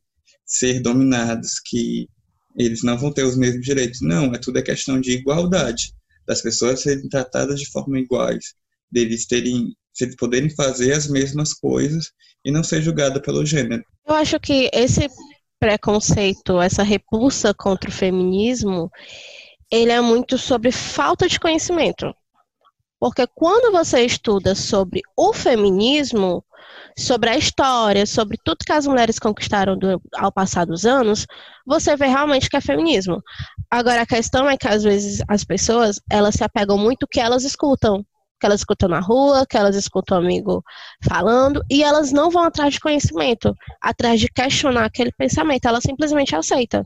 ser 0.53 0.79
dominados, 0.81 1.60
que 1.60 2.07
eles 2.55 2.83
não 2.83 2.98
vão 2.98 3.12
ter 3.12 3.24
os 3.24 3.36
mesmos 3.36 3.65
direitos. 3.65 4.00
Não, 4.01 4.33
é 4.33 4.38
tudo 4.38 4.60
é 4.60 4.62
questão 4.62 5.01
de 5.01 5.12
igualdade, 5.12 5.91
das 6.27 6.41
pessoas 6.41 6.81
serem 6.81 7.10
tratadas 7.10 7.60
de 7.60 7.69
forma 7.72 8.00
iguais, 8.00 8.53
deles 8.91 9.25
terem, 9.25 9.75
se 9.91 10.15
poderem 10.15 10.50
fazer 10.51 10.93
as 10.93 11.07
mesmas 11.07 11.53
coisas 11.53 12.12
e 12.45 12.51
não 12.51 12.63
ser 12.63 12.81
julgada 12.83 13.19
pelo 13.19 13.45
gênero. 13.45 13.83
Eu 14.07 14.13
acho 14.13 14.39
que 14.39 14.69
esse 14.72 15.10
preconceito, 15.60 16.62
essa 16.62 16.83
repulsa 16.83 17.53
contra 17.53 17.89
o 17.89 17.93
feminismo, 17.93 18.91
ele 19.72 19.91
é 19.91 20.01
muito 20.01 20.38
sobre 20.38 20.72
falta 20.72 21.27
de 21.27 21.39
conhecimento. 21.39 22.13
Porque 23.00 23.25
quando 23.33 23.72
você 23.72 24.05
estuda 24.05 24.53
sobre 24.53 25.01
o 25.17 25.33
feminismo, 25.33 26.45
sobre 26.97 27.29
a 27.29 27.38
história, 27.38 28.05
sobre 28.05 28.38
tudo 28.43 28.65
que 28.65 28.71
as 28.71 28.85
mulheres 28.85 29.19
conquistaram 29.19 29.77
do, 29.77 30.01
ao 30.15 30.31
passar 30.31 30.65
dos 30.65 30.85
anos, 30.85 31.25
você 31.65 31.95
vê 31.95 32.07
realmente 32.07 32.50
que 32.50 32.57
é 32.57 32.62
feminismo. 32.62 33.21
Agora, 33.69 34.01
a 34.01 34.05
questão 34.05 34.50
é 34.50 34.57
que 34.57 34.67
às 34.67 34.83
vezes 34.83 35.21
as 35.27 35.43
pessoas, 35.43 36.00
elas 36.09 36.35
se 36.35 36.43
apegam 36.43 36.77
muito 36.77 37.07
que 37.07 37.19
elas 37.19 37.43
escutam 37.43 38.05
que 38.39 38.45
elas 38.45 38.59
escutam 38.59 38.89
na 38.89 39.00
rua, 39.00 39.45
que 39.50 39.55
elas 39.55 39.73
escutam 39.73 40.17
o 40.17 40.21
amigo 40.21 40.62
falando, 41.01 41.63
e 41.71 41.81
elas 41.81 42.12
não 42.12 42.29
vão 42.29 42.43
atrás 42.43 42.73
de 42.73 42.79
conhecimento, 42.81 43.55
atrás 43.81 44.19
de 44.19 44.27
questionar 44.27 44.83
aquele 44.83 45.13
pensamento, 45.13 45.65
ela 45.65 45.79
simplesmente 45.79 46.35
aceita. 46.35 46.83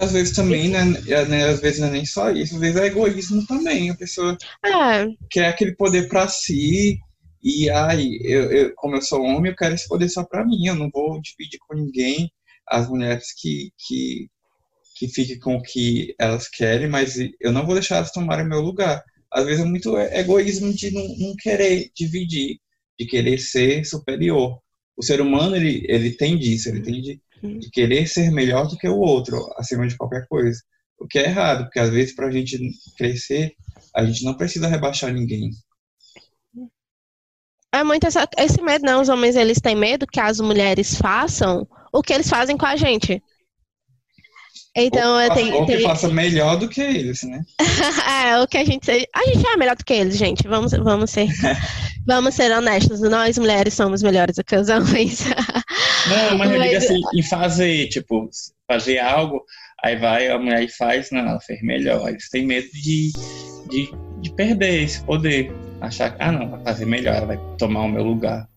Às 0.00 0.12
vezes 0.12 0.34
também, 0.34 0.70
né, 0.70 0.84
né, 1.28 1.48
às 1.48 1.60
vezes 1.60 1.80
não 1.80 1.88
é 1.88 1.90
nem 1.90 2.06
só 2.06 2.30
isso, 2.30 2.54
às 2.54 2.60
vezes 2.60 2.80
é 2.80 2.86
egoísmo 2.86 3.46
também, 3.46 3.90
a 3.90 3.94
pessoa 3.94 4.38
é. 4.64 5.06
quer 5.28 5.48
aquele 5.48 5.76
poder 5.76 6.08
para 6.08 6.26
si, 6.28 6.98
e 7.42 7.70
aí, 7.70 8.20
eu, 8.22 8.50
eu, 8.50 8.72
como 8.76 8.96
eu 8.96 9.02
sou 9.02 9.22
homem, 9.22 9.50
eu 9.52 9.56
quero 9.56 9.74
esse 9.74 9.88
poder 9.88 10.08
só 10.08 10.24
para 10.24 10.44
mim, 10.44 10.66
eu 10.66 10.74
não 10.74 10.90
vou 10.90 11.20
dividir 11.20 11.58
com 11.66 11.74
ninguém 11.76 12.30
as 12.66 12.88
mulheres 12.88 13.32
que, 13.40 13.70
que, 13.78 14.28
que 14.96 15.08
fiquem 15.08 15.38
com 15.38 15.56
o 15.56 15.62
que 15.62 16.14
elas 16.18 16.48
querem, 16.48 16.88
mas 16.88 17.16
eu 17.40 17.52
não 17.52 17.64
vou 17.64 17.74
deixar 17.74 17.96
elas 17.96 18.12
tomarem 18.12 18.46
meu 18.46 18.60
lugar 18.60 19.02
às 19.30 19.44
vezes 19.44 19.64
é 19.64 19.68
muito 19.68 19.96
egoísmo 19.98 20.72
de 20.72 20.90
não, 20.90 21.06
não 21.18 21.36
querer 21.36 21.90
dividir, 21.94 22.58
de 22.98 23.06
querer 23.06 23.38
ser 23.38 23.84
superior. 23.84 24.58
O 24.96 25.02
ser 25.02 25.20
humano, 25.20 25.54
ele, 25.54 25.84
ele 25.88 26.12
tem 26.12 26.36
disso, 26.36 26.68
ele 26.68 26.82
tem 26.82 27.00
de, 27.00 27.20
de 27.42 27.70
querer 27.70 28.06
ser 28.06 28.30
melhor 28.30 28.66
do 28.66 28.76
que 28.76 28.88
o 28.88 28.98
outro, 28.98 29.36
acima 29.56 29.86
de 29.86 29.96
qualquer 29.96 30.26
coisa. 30.28 30.60
O 30.98 31.06
que 31.06 31.18
é 31.18 31.26
errado, 31.26 31.64
porque 31.64 31.78
às 31.78 31.90
vezes 31.90 32.14
para 32.14 32.26
a 32.26 32.30
gente 32.30 32.58
crescer, 32.96 33.52
a 33.94 34.04
gente 34.04 34.24
não 34.24 34.34
precisa 34.34 34.66
rebaixar 34.66 35.12
ninguém. 35.12 35.50
É 37.72 37.84
muito 37.84 38.06
essa, 38.06 38.26
esse 38.38 38.62
medo, 38.62 38.84
não. 38.84 39.02
Os 39.02 39.08
homens 39.08 39.36
eles 39.36 39.60
têm 39.60 39.76
medo 39.76 40.06
que 40.06 40.20
as 40.20 40.40
mulheres 40.40 40.96
façam 40.96 41.66
o 41.92 42.02
que 42.02 42.12
eles 42.12 42.28
fazem 42.28 42.56
com 42.56 42.66
a 42.66 42.76
gente. 42.76 43.22
Então, 44.76 45.14
ou, 45.14 45.20
eu 45.20 45.34
tenho, 45.34 45.54
ou 45.56 45.66
que 45.66 45.80
faça 45.80 46.08
melhor 46.08 46.56
do 46.56 46.68
que 46.68 46.80
eles, 46.80 47.22
né? 47.24 47.42
é, 48.28 48.38
o 48.40 48.46
que 48.46 48.58
a 48.58 48.64
gente. 48.64 48.90
A 48.90 49.24
gente 49.24 49.46
é 49.46 49.56
melhor 49.56 49.76
do 49.76 49.84
que 49.84 49.92
eles, 49.92 50.16
gente. 50.16 50.46
Vamos, 50.46 50.72
vamos 50.72 51.10
ser. 51.10 51.26
vamos 52.06 52.34
ser 52.34 52.52
honestos. 52.52 53.00
Nós, 53.00 53.36
mulheres, 53.38 53.74
somos 53.74 54.02
melhores 54.02 54.36
do 54.36 54.44
que 54.44 54.54
os 54.54 54.68
homens. 54.68 55.24
não, 56.06 56.38
mas 56.38 56.50
eu 56.52 56.62
digo 56.62 56.76
assim, 56.76 57.00
em 57.14 57.22
fazer, 57.22 57.88
tipo, 57.88 58.30
fazer 58.70 58.98
algo, 58.98 59.44
aí 59.82 59.96
vai, 59.96 60.28
a 60.28 60.38
mulher 60.38 60.62
e 60.62 60.68
faz, 60.68 61.10
não, 61.10 61.20
ela 61.20 61.40
fez 61.40 61.60
melhor. 61.62 62.08
Eles 62.08 62.28
têm 62.28 62.46
medo 62.46 62.68
de, 62.72 63.12
de, 63.68 63.90
de 64.20 64.32
perder 64.36 64.84
esse 64.84 65.02
poder. 65.02 65.52
Achar 65.80 66.10
que, 66.10 66.22
ah, 66.22 66.32
não, 66.32 66.50
vai 66.50 66.60
fazer 66.64 66.86
melhor, 66.86 67.14
ela 67.14 67.26
vai 67.26 67.40
tomar 67.56 67.82
o 67.82 67.88
meu 67.88 68.02
lugar. 68.02 68.48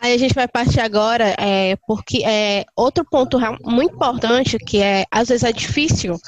Aí 0.00 0.14
a 0.14 0.18
gente 0.18 0.34
vai 0.34 0.48
partir 0.48 0.80
agora, 0.80 1.34
é, 1.38 1.76
porque 1.86 2.24
é 2.24 2.64
outro 2.74 3.04
ponto 3.04 3.38
muito 3.64 3.94
importante 3.94 4.58
que 4.58 4.82
é, 4.82 5.04
às 5.08 5.28
vezes 5.28 5.44
é 5.44 5.52
difícil 5.52 6.18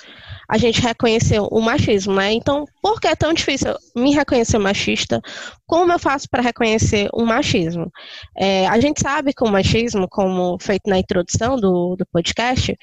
a 0.48 0.58
gente 0.58 0.80
reconhecer 0.80 1.40
o 1.40 1.60
machismo, 1.60 2.14
né? 2.14 2.32
Então, 2.32 2.64
por 2.82 3.00
que 3.00 3.08
é 3.08 3.16
tão 3.16 3.32
difícil 3.32 3.74
me 3.96 4.12
reconhecer 4.12 4.58
machista? 4.58 5.20
Como 5.66 5.92
eu 5.92 5.98
faço 5.98 6.28
para 6.28 6.42
reconhecer 6.42 7.08
o 7.12 7.24
machismo? 7.24 7.90
É, 8.36 8.66
a 8.66 8.78
gente 8.80 9.00
sabe 9.00 9.32
que 9.32 9.44
o 9.44 9.50
machismo, 9.50 10.06
como 10.08 10.58
feito 10.60 10.88
na 10.88 10.98
introdução 10.98 11.56
do, 11.56 11.96
do 11.96 12.06
podcast, 12.06 12.76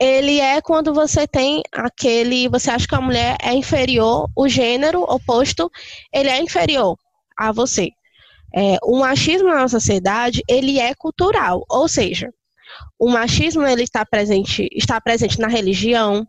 ele 0.00 0.40
é 0.40 0.60
quando 0.60 0.92
você 0.92 1.28
tem 1.28 1.62
aquele, 1.72 2.48
você 2.48 2.70
acha 2.70 2.88
que 2.88 2.94
a 2.94 3.00
mulher 3.00 3.36
é 3.40 3.54
inferior, 3.54 4.28
o 4.36 4.48
gênero 4.48 5.02
oposto, 5.02 5.70
ele 6.12 6.28
é 6.28 6.40
inferior 6.40 6.96
a 7.38 7.52
você. 7.52 7.90
É, 8.54 8.78
o 8.82 8.98
machismo 8.98 9.48
na 9.48 9.68
sociedade, 9.68 10.42
ele 10.48 10.78
é 10.78 10.94
cultural, 10.94 11.64
ou 11.70 11.88
seja, 11.88 12.30
o 12.98 13.08
machismo 13.08 13.66
ele 13.66 13.82
está 13.82 14.04
presente, 14.04 14.68
está 14.72 15.00
presente 15.00 15.38
na 15.38 15.48
religião, 15.48 16.26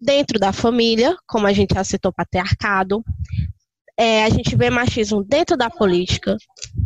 dentro 0.00 0.38
da 0.38 0.52
família, 0.52 1.16
como 1.26 1.46
a 1.46 1.52
gente 1.52 1.74
já 1.74 1.84
citou, 1.84 2.12
patriarcado, 2.12 3.02
é, 3.98 4.24
a 4.24 4.28
gente 4.28 4.54
vê 4.54 4.68
machismo 4.68 5.24
dentro 5.24 5.56
da 5.56 5.70
política, 5.70 6.36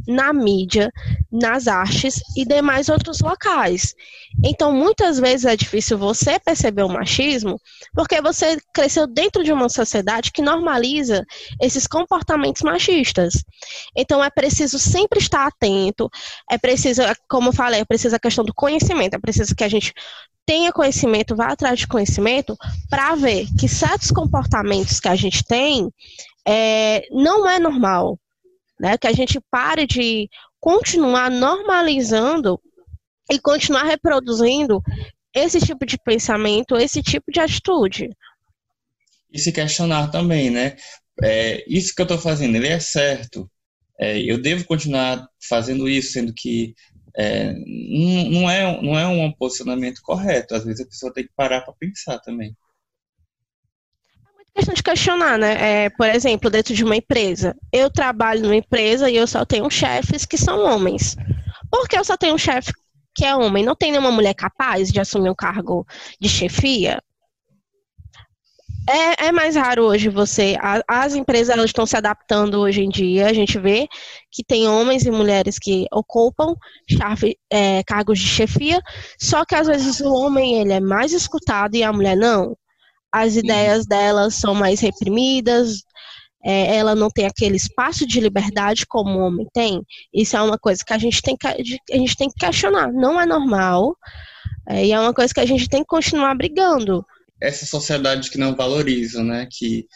na 0.07 0.33
mídia, 0.33 0.93
nas 1.31 1.67
artes 1.67 2.21
e 2.37 2.45
demais 2.45 2.89
outros 2.89 3.21
locais. 3.21 3.95
Então, 4.45 4.73
muitas 4.73 5.19
vezes 5.19 5.45
é 5.45 5.57
difícil 5.57 5.99
você 5.99 6.39
perceber 6.39 6.85
o 6.85 6.89
machismo 6.89 7.61
porque 7.93 8.21
você 8.21 8.59
cresceu 8.73 9.09
dentro 9.09 9.43
de 9.43 9.53
uma 9.53 9.69
sociedade 9.69 10.31
que 10.31 10.41
normaliza 10.41 11.25
esses 11.61 11.87
comportamentos 11.87 12.63
machistas. 12.63 13.45
Então, 13.97 14.23
é 14.23 14.31
preciso 14.31 14.79
sempre 14.79 15.19
estar 15.19 15.49
atento, 15.49 16.09
é 16.49 16.57
preciso, 16.57 17.03
como 17.29 17.49
eu 17.49 17.53
falei, 17.53 17.81
é 17.81 17.85
preciso 17.85 18.15
a 18.15 18.21
questão 18.21 18.45
do 18.45 18.55
conhecimento, 18.55 19.15
é 19.15 19.19
preciso 19.19 19.55
que 19.57 19.65
a 19.65 19.69
gente 19.69 19.93
tenha 20.51 20.73
conhecimento, 20.73 21.37
vá 21.37 21.53
atrás 21.53 21.79
de 21.79 21.87
conhecimento 21.87 22.59
para 22.89 23.15
ver 23.15 23.47
que 23.57 23.69
certos 23.69 24.11
comportamentos 24.11 24.99
que 24.99 25.07
a 25.07 25.15
gente 25.15 25.45
tem 25.45 25.89
é, 26.45 27.07
não 27.13 27.49
é 27.49 27.61
normal. 27.61 28.19
Né? 28.81 28.99
Que 28.99 29.07
a 29.07 29.13
gente 29.13 29.39
pare 29.49 29.87
de 29.87 30.29
continuar 30.59 31.31
normalizando 31.31 32.61
e 33.31 33.39
continuar 33.39 33.85
reproduzindo 33.85 34.83
esse 35.33 35.61
tipo 35.61 35.87
de 35.87 35.97
pensamento, 35.97 36.77
esse 36.77 37.01
tipo 37.01 37.31
de 37.31 37.39
atitude. 37.39 38.11
E 39.33 39.39
se 39.39 39.53
questionar 39.53 40.11
também, 40.11 40.51
né? 40.51 40.75
É, 41.23 41.65
isso 41.69 41.95
que 41.95 42.03
eu 42.03 42.07
estou 42.07 42.19
fazendo, 42.19 42.57
ele 42.57 42.67
é 42.67 42.81
certo? 42.81 43.49
É, 44.01 44.21
eu 44.21 44.43
devo 44.43 44.65
continuar 44.65 45.29
fazendo 45.49 45.89
isso, 45.89 46.11
sendo 46.11 46.35
que 46.35 46.75
é, 47.17 47.53
não, 47.55 48.51
é, 48.51 48.83
não 48.83 48.99
é 48.99 49.07
um 49.07 49.33
posicionamento 49.33 50.01
correto. 50.03 50.55
Às 50.55 50.65
vezes 50.65 50.81
a 50.81 50.89
pessoa 50.89 51.13
tem 51.13 51.25
que 51.25 51.33
parar 51.37 51.63
para 51.63 51.75
pensar 51.75 52.19
também 52.19 52.55
questão 54.55 54.75
de 54.75 54.83
questionar, 54.83 55.39
né? 55.39 55.85
É, 55.85 55.91
por 55.91 56.07
exemplo, 56.09 56.51
dentro 56.51 56.75
de 56.75 56.85
uma 56.85 56.97
empresa. 56.97 57.57
Eu 57.73 57.91
trabalho 57.91 58.43
numa 58.43 58.57
empresa 58.57 59.11
e 59.11 59.17
eu 59.17 59.27
só 59.27 59.45
tenho 59.45 59.69
chefes 59.71 60.25
que 60.25 60.37
são 60.37 60.65
homens. 60.65 61.17
Por 61.71 61.89
que 61.89 61.99
eu 61.99 62.05
só 62.05 62.17
tenho 62.17 62.35
um 62.35 62.39
chefe 62.39 62.73
que 63.15 63.25
é 63.25 63.35
homem? 63.35 63.65
Não 63.65 63.75
tem 63.75 63.91
nenhuma 63.91 64.11
mulher 64.11 64.35
capaz 64.35 64.91
de 64.91 65.01
assumir 65.01 65.31
um 65.31 65.35
cargo 65.35 65.87
de 66.21 66.29
chefia? 66.29 67.03
É, 68.89 69.27
é 69.27 69.33
mais 69.33 69.57
raro 69.57 69.85
hoje 69.85 70.09
você. 70.09 70.57
A, 70.61 70.83
as 70.89 71.15
empresas 71.15 71.51
elas 71.51 71.67
estão 71.67 71.87
se 71.87 71.97
adaptando 71.97 72.61
hoje 72.61 72.83
em 72.83 72.89
dia. 72.89 73.27
A 73.27 73.33
gente 73.33 73.59
vê 73.59 73.87
que 74.31 74.43
tem 74.43 74.69
homens 74.69 75.05
e 75.05 75.11
mulheres 75.11 75.59
que 75.59 75.87
ocupam 75.93 76.55
chave, 76.89 77.37
é, 77.51 77.83
cargos 77.85 78.19
de 78.19 78.27
chefia, 78.27 78.81
só 79.19 79.45
que 79.45 79.55
às 79.55 79.67
vezes 79.67 80.01
o 80.01 80.13
homem 80.13 80.61
ele 80.61 80.73
é 80.73 80.81
mais 80.81 81.13
escutado 81.13 81.75
e 81.77 81.83
a 81.83 81.93
mulher 81.93 82.17
não 82.17 82.57
as 83.13 83.37
ideias 83.37 83.87
dela 83.87 84.31
são 84.31 84.55
mais 84.55 84.81
reprimidas, 84.81 85.83
é, 86.45 86.77
ela 86.77 86.95
não 86.95 87.11
tem 87.11 87.27
aquele 87.27 87.57
espaço 87.57 88.07
de 88.07 88.21
liberdade 88.21 88.87
como 88.87 89.19
o 89.19 89.27
homem 89.27 89.47
tem. 89.53 89.83
Isso 90.15 90.37
é 90.37 90.43
uma 90.43 90.59
coisa 90.59 90.83
que 90.87 90.93
a 90.93 90.99
gente 90.99 91.21
tem 91.21 91.37
que, 91.37 91.47
a 91.47 91.97
gente 91.97 92.17
tem 92.17 92.29
que 92.29 92.39
questionar. 92.39 92.91
Não 92.93 93.21
é 93.21 93.27
normal 93.27 93.97
é, 94.69 94.87
e 94.87 94.93
é 94.93 95.01
uma 95.01 95.13
coisa 95.13 95.35
que 95.35 95.41
a 95.41 95.47
gente 95.47 95.69
tem 95.69 95.81
que 95.81 95.89
continuar 95.89 96.35
brigando. 96.35 97.05
Essa 97.43 97.67
sociedade 97.67 98.31
que 98.31 98.39
não 98.39 98.55
valoriza, 98.55 99.23
né? 99.23 99.47
Que, 99.51 99.87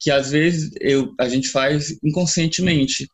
que 0.00 0.10
às 0.10 0.30
vezes 0.30 0.70
eu, 0.80 1.12
a 1.18 1.28
gente 1.28 1.48
faz 1.48 1.96
inconscientemente. 2.02 3.08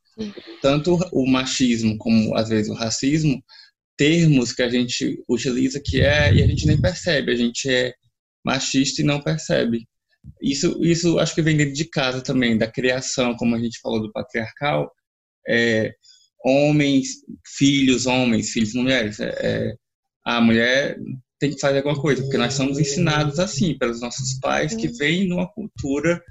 Tanto 0.60 0.98
o 1.12 1.26
machismo 1.26 1.96
como 1.96 2.36
às 2.36 2.48
vezes 2.48 2.70
o 2.70 2.74
racismo, 2.74 3.42
termos 3.96 4.52
que 4.52 4.62
a 4.62 4.68
gente 4.68 5.22
utiliza 5.28 5.80
que 5.82 6.00
é 6.00 6.32
e 6.34 6.42
a 6.42 6.46
gente 6.46 6.66
nem 6.66 6.80
percebe, 6.80 7.32
a 7.32 7.36
gente 7.36 7.70
é 7.70 7.94
machista 8.44 9.00
e 9.00 9.04
não 9.04 9.20
percebe. 9.20 9.86
Isso, 10.40 10.82
isso 10.84 11.18
acho 11.18 11.34
que 11.34 11.42
vem 11.42 11.56
dentro 11.56 11.74
de 11.74 11.84
casa 11.86 12.22
também, 12.22 12.56
da 12.56 12.70
criação, 12.70 13.34
como 13.36 13.54
a 13.54 13.58
gente 13.58 13.80
falou 13.80 14.00
do 14.00 14.12
patriarcal, 14.12 14.90
é, 15.48 15.92
homens, 16.44 17.08
filhos, 17.56 18.06
homens, 18.06 18.50
filhos, 18.50 18.74
mulheres. 18.74 19.20
É, 19.20 19.28
é, 19.42 19.74
a 20.24 20.40
mulher 20.40 20.96
tem 21.40 21.50
que 21.50 21.60
fazer 21.60 21.78
alguma 21.78 22.00
coisa, 22.00 22.22
porque 22.22 22.36
nós 22.36 22.52
somos 22.52 22.78
ensinados 22.78 23.40
assim 23.40 23.76
pelos 23.76 24.00
nossos 24.00 24.38
pais, 24.38 24.74
que 24.74 24.86
vêm 24.88 25.26
numa 25.26 25.50
cultura 25.50 26.22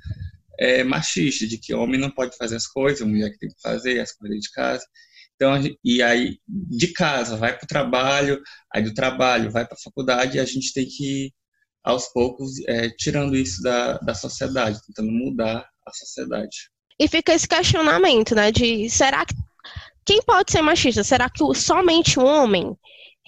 é, 0.57 0.83
machista, 0.83 1.47
de 1.47 1.57
que 1.57 1.73
homem 1.73 1.99
não 1.99 2.11
pode 2.11 2.37
fazer 2.37 2.55
as 2.55 2.67
coisas, 2.67 3.01
a 3.01 3.05
mulher 3.05 3.31
que 3.31 3.39
tem 3.39 3.49
que 3.49 3.59
fazer 3.59 3.99
as 3.99 4.13
coisas 4.13 4.39
de 4.39 4.51
casa. 4.51 4.85
Então, 5.35 5.53
e 5.83 6.03
aí, 6.03 6.37
de 6.47 6.93
casa, 6.93 7.35
vai 7.35 7.57
para 7.57 7.63
o 7.63 7.67
trabalho, 7.67 8.39
aí 8.71 8.83
do 8.83 8.93
trabalho 8.93 9.49
vai 9.49 9.65
para 9.65 9.75
a 9.75 9.83
faculdade, 9.83 10.37
e 10.37 10.39
a 10.39 10.45
gente 10.45 10.73
tem 10.73 10.85
que, 10.85 11.33
aos 11.83 12.07
poucos, 12.13 12.59
é, 12.67 12.89
tirando 12.89 13.35
isso 13.35 13.63
da, 13.63 13.97
da 13.97 14.13
sociedade, 14.13 14.79
tentando 14.85 15.11
mudar 15.11 15.67
a 15.87 15.91
sociedade. 15.91 16.69
E 16.99 17.07
fica 17.07 17.33
esse 17.33 17.47
questionamento, 17.47 18.35
né, 18.35 18.51
de 18.51 18.89
será 18.89 19.25
que 19.25 19.33
quem 20.05 20.21
pode 20.21 20.51
ser 20.51 20.61
machista? 20.61 21.03
Será 21.03 21.29
que 21.29 21.43
somente 21.55 22.19
o 22.19 22.25
homem 22.25 22.75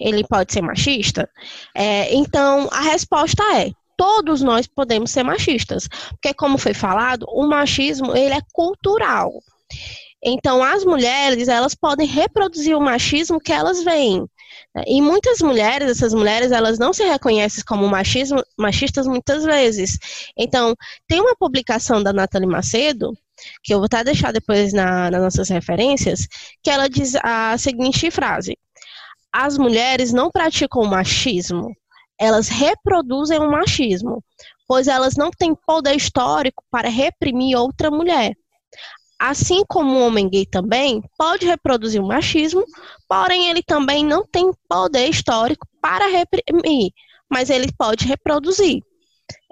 ele 0.02 0.24
pode 0.26 0.52
ser 0.52 0.62
machista? 0.62 1.28
É, 1.74 2.14
então, 2.14 2.68
a 2.72 2.80
resposta 2.80 3.42
é 3.56 3.70
todos 3.96 4.42
nós 4.42 4.66
podemos 4.66 5.10
ser 5.10 5.22
machistas, 5.22 5.86
porque 6.10 6.34
como 6.34 6.58
foi 6.58 6.74
falado, 6.74 7.24
o 7.28 7.46
machismo 7.46 8.16
ele 8.16 8.34
é 8.34 8.40
cultural. 8.52 9.32
Então, 10.24 10.62
as 10.62 10.84
mulheres, 10.84 11.48
elas 11.48 11.74
podem 11.74 12.06
reproduzir 12.06 12.76
o 12.76 12.80
machismo 12.80 13.40
que 13.40 13.52
elas 13.52 13.82
veem. 13.82 14.24
E 14.86 15.02
muitas 15.02 15.40
mulheres, 15.40 15.90
essas 15.90 16.14
mulheres, 16.14 16.52
elas 16.52 16.78
não 16.78 16.92
se 16.92 17.04
reconhecem 17.04 17.64
como 17.64 17.88
machismo, 17.88 18.42
machistas 18.56 19.06
muitas 19.06 19.44
vezes. 19.44 19.98
Então, 20.36 20.74
tem 21.08 21.20
uma 21.20 21.36
publicação 21.36 22.02
da 22.02 22.12
Nathalie 22.12 22.48
Macedo, 22.48 23.12
que 23.62 23.74
eu 23.74 23.78
vou 23.78 23.86
até 23.86 24.04
deixar 24.04 24.32
depois 24.32 24.72
na, 24.72 25.10
nas 25.10 25.22
nossas 25.22 25.48
referências, 25.48 26.26
que 26.62 26.70
ela 26.70 26.88
diz 26.88 27.14
a 27.16 27.56
seguinte 27.58 28.10
frase: 28.10 28.56
As 29.32 29.56
mulheres 29.56 30.12
não 30.12 30.30
praticam 30.30 30.84
machismo, 30.84 31.74
elas 32.20 32.48
reproduzem 32.48 33.38
o 33.38 33.50
machismo, 33.50 34.22
pois 34.68 34.86
elas 34.86 35.16
não 35.16 35.30
têm 35.30 35.54
poder 35.66 35.96
histórico 35.96 36.62
para 36.70 36.88
reprimir 36.88 37.56
outra 37.56 37.90
mulher. 37.90 38.36
Assim 39.18 39.64
como 39.68 39.92
o 39.92 40.06
homem 40.06 40.28
gay 40.28 40.44
também 40.44 41.02
pode 41.16 41.46
reproduzir 41.46 42.02
o 42.02 42.06
machismo, 42.06 42.64
porém 43.08 43.48
ele 43.48 43.62
também 43.62 44.04
não 44.04 44.26
tem 44.26 44.50
poder 44.68 45.08
histórico 45.08 45.66
para 45.80 46.06
reprimir, 46.06 46.90
mas 47.30 47.48
ele 47.48 47.72
pode 47.78 48.06
reproduzir. 48.06 48.82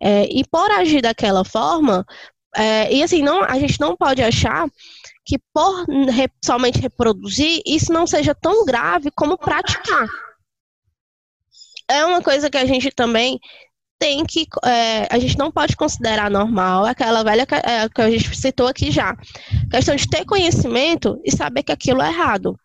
É, 0.01 0.25
e 0.25 0.45
por 0.45 0.71
agir 0.71 1.01
daquela 1.01 1.45
forma, 1.45 2.05
é, 2.57 2.93
e 2.93 3.03
assim, 3.03 3.23
não, 3.23 3.43
a 3.45 3.59
gente 3.59 3.81
não 3.81 3.97
pode 3.97 4.23
achar 4.23 4.69
que 5.25 5.39
por 5.53 5.87
somente 6.45 6.81
reproduzir, 6.81 7.61
isso 7.67 7.93
não 7.93 8.07
seja 8.07 8.35
tão 8.35 8.65
grave 8.65 9.11
como 9.11 9.39
praticar. 9.39 10.09
É 11.89 12.05
uma 12.05 12.23
coisa 12.23 12.49
que 12.49 12.57
a 12.57 12.65
gente 12.65 12.91
também 12.91 13.39
tem 13.99 14.25
que. 14.25 14.47
É, 14.65 15.07
a 15.11 15.19
gente 15.19 15.37
não 15.37 15.53
pode 15.53 15.77
considerar 15.77 16.31
normal 16.31 16.87
aquela 16.87 17.23
velha 17.23 17.45
que, 17.45 17.55
é, 17.55 17.89
que 17.89 18.01
a 18.01 18.11
gente 18.11 18.35
citou 18.37 18.67
aqui 18.67 18.91
já. 18.91 19.15
Questão 19.71 19.95
de 19.95 20.09
ter 20.09 20.25
conhecimento 20.25 21.21
e 21.25 21.31
saber 21.31 21.63
que 21.63 21.73
aquilo 21.73 22.01
é 22.01 22.09
errado. 22.09 22.57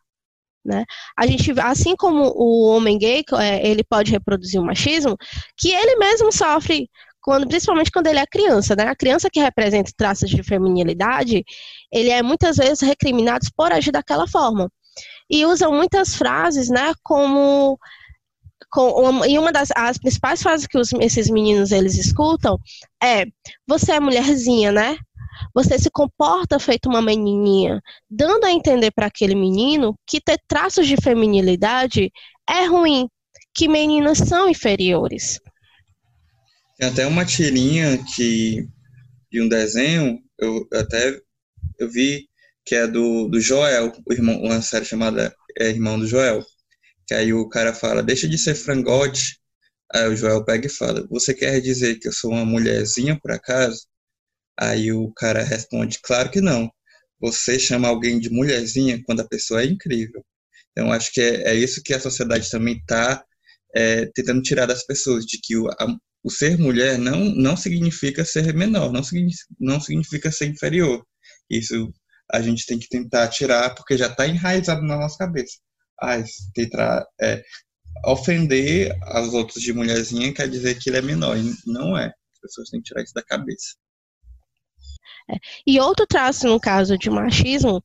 Né? 0.64 0.84
A 1.16 1.28
gente, 1.28 1.54
assim 1.60 1.96
como 1.96 2.34
o 2.36 2.68
homem 2.70 2.98
gay, 2.98 3.24
é, 3.40 3.68
ele 3.68 3.84
pode 3.84 4.12
reproduzir 4.12 4.60
o 4.60 4.66
machismo, 4.66 5.16
que 5.56 5.70
ele 5.70 5.98
mesmo 5.98 6.32
sofre 6.32 6.90
quando, 7.22 7.48
principalmente 7.48 7.92
quando 7.92 8.08
ele 8.08 8.20
é 8.20 8.26
criança, 8.26 8.76
né? 8.76 8.84
A 8.84 8.96
criança 8.96 9.30
que 9.32 9.40
representa 9.40 9.92
traços 9.98 10.30
de 10.30 10.44
feminilidade, 10.44 11.44
ele 11.96 12.10
é 12.10 12.22
muitas 12.22 12.58
vezes 12.58 12.82
recriminado 12.82 13.48
por 13.56 13.72
agir 13.72 13.92
daquela 13.92 14.28
forma. 14.28 14.70
E 15.30 15.46
usam 15.46 15.72
muitas 15.72 16.14
frases, 16.14 16.70
né, 16.70 16.94
como 17.02 17.80
com, 18.70 19.26
e 19.26 19.40
uma 19.40 19.52
das 19.52 19.70
as 19.74 19.98
principais 19.98 20.42
frases 20.42 20.68
que 20.68 20.78
os, 20.78 20.92
esses 21.00 21.30
meninos 21.30 21.72
eles 21.72 21.96
escutam 21.98 22.60
é: 23.02 23.24
você 23.66 23.94
é 23.94 24.00
mulherzinha, 24.00 24.74
né? 24.74 24.98
Você 25.54 25.80
se 25.80 25.90
comporta 25.90 26.60
feito 26.60 26.90
uma 26.90 27.02
menininha, 27.02 27.82
dando 28.10 28.44
a 28.44 28.52
entender 28.52 28.92
para 28.92 29.08
aquele 29.08 29.36
menino 29.36 29.98
que 30.06 30.20
ter 30.20 30.38
traços 30.48 30.88
de 30.88 30.98
feminilidade 30.98 32.12
é 32.50 32.66
ruim, 32.66 33.08
que 33.54 33.68
meninas 33.68 34.18
são 34.18 34.50
inferiores. 34.50 35.40
Tem 36.78 36.90
até 36.90 37.08
uma 37.08 37.26
tirinha 37.26 37.98
que 38.16 38.68
de 39.32 39.42
um 39.42 39.48
desenho, 39.48 40.20
eu 40.38 40.68
até 40.74 41.20
eu 41.80 41.90
vi 41.90 42.28
que 42.66 42.76
é 42.76 42.88
do, 42.88 43.28
do 43.28 43.40
Joel, 43.40 43.92
o 44.06 44.14
irmão, 44.14 44.42
uma 44.42 44.62
série 44.62 44.86
chamada 44.86 45.36
é, 45.58 45.70
Irmão 45.70 46.00
do 46.00 46.08
Joel. 46.08 46.44
Que 47.08 47.14
aí 47.14 47.34
o 47.34 47.48
cara 47.50 47.74
fala, 47.74 48.04
deixa 48.04 48.28
de 48.28 48.38
ser 48.38 48.56
frangote. 48.56 49.40
Aí 49.94 50.08
o 50.10 50.16
Joel 50.16 50.44
pega 50.44 50.68
e 50.68 50.70
fala, 50.70 51.08
você 51.10 51.34
quer 51.34 51.62
dizer 51.62 52.00
que 52.00 52.08
eu 52.08 52.14
sou 52.14 52.32
uma 52.32 52.46
mulherzinha 52.46 53.20
por 53.22 53.32
acaso? 53.32 53.86
Aí 54.60 54.92
o 54.92 55.12
cara 55.14 55.44
responde, 55.44 56.00
claro 56.02 56.32
que 56.32 56.42
não. 56.42 56.70
Você 57.20 57.60
chama 57.60 57.88
alguém 57.88 58.20
de 58.20 58.30
mulherzinha 58.30 59.02
quando 59.06 59.22
a 59.22 59.28
pessoa 59.28 59.62
é 59.62 59.66
incrível. 59.66 60.26
Então 60.72 60.92
acho 60.92 61.12
que 61.14 61.22
é, 61.22 61.50
é 61.50 61.56
isso 61.56 61.82
que 61.84 61.94
a 61.94 62.00
sociedade 62.00 62.50
também 62.50 62.78
está 62.78 63.24
é, 63.76 64.06
tentando 64.08 64.42
tirar 64.42 64.66
das 64.66 64.86
pessoas, 64.86 65.26
de 65.26 65.40
que 65.42 65.56
o, 65.58 65.68
a, 65.70 65.98
o 66.24 66.32
ser 66.32 66.58
mulher 66.58 66.98
não, 66.98 67.26
não 67.36 67.56
significa 67.56 68.26
ser 68.26 68.54
menor, 68.54 68.92
não, 68.92 69.02
não 69.60 69.80
significa 69.80 70.32
ser 70.32 70.48
inferior. 70.48 71.06
Isso 71.50 71.94
a 72.32 72.42
gente 72.42 72.66
tem 72.66 72.80
que 72.80 72.90
tentar 72.90 73.28
tirar, 73.28 73.76
porque 73.76 73.98
já 73.98 74.08
está 74.08 74.28
enraizado 74.28 74.82
na 74.82 74.98
nossa 74.98 75.18
cabeça. 75.18 75.58
Ah, 76.02 76.22
tentar 76.54 77.06
é, 77.22 77.44
ofender 78.06 78.96
as 79.04 79.34
outras 79.34 79.62
de 79.62 79.74
mulherzinha 79.74 80.34
quer 80.34 80.50
dizer 80.50 80.80
que 80.80 80.90
ele 80.90 80.98
é 80.98 81.02
menor. 81.02 81.38
E 81.38 81.54
não 81.66 81.98
é. 81.98 82.08
As 82.08 82.40
pessoas 82.42 82.70
têm 82.70 82.82
que 82.82 82.88
tirar 82.88 83.04
isso 83.04 83.14
da 83.14 83.24
cabeça. 83.24 83.76
É. 85.30 85.36
E 85.66 85.80
outro 85.80 86.06
traço, 86.06 86.48
no 86.48 86.60
caso 86.60 86.98
de 86.98 87.10
machismo, 87.10 87.84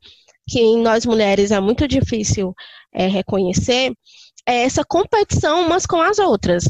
que 0.48 0.60
em 0.60 0.82
nós 0.82 1.06
mulheres 1.06 1.50
é 1.50 1.60
muito 1.60 1.86
difícil 1.86 2.54
é, 2.92 3.06
reconhecer, 3.06 3.92
é 4.46 4.62
essa 4.62 4.84
competição 4.84 5.66
umas 5.66 5.86
com 5.86 6.00
as 6.00 6.18
outras 6.18 6.64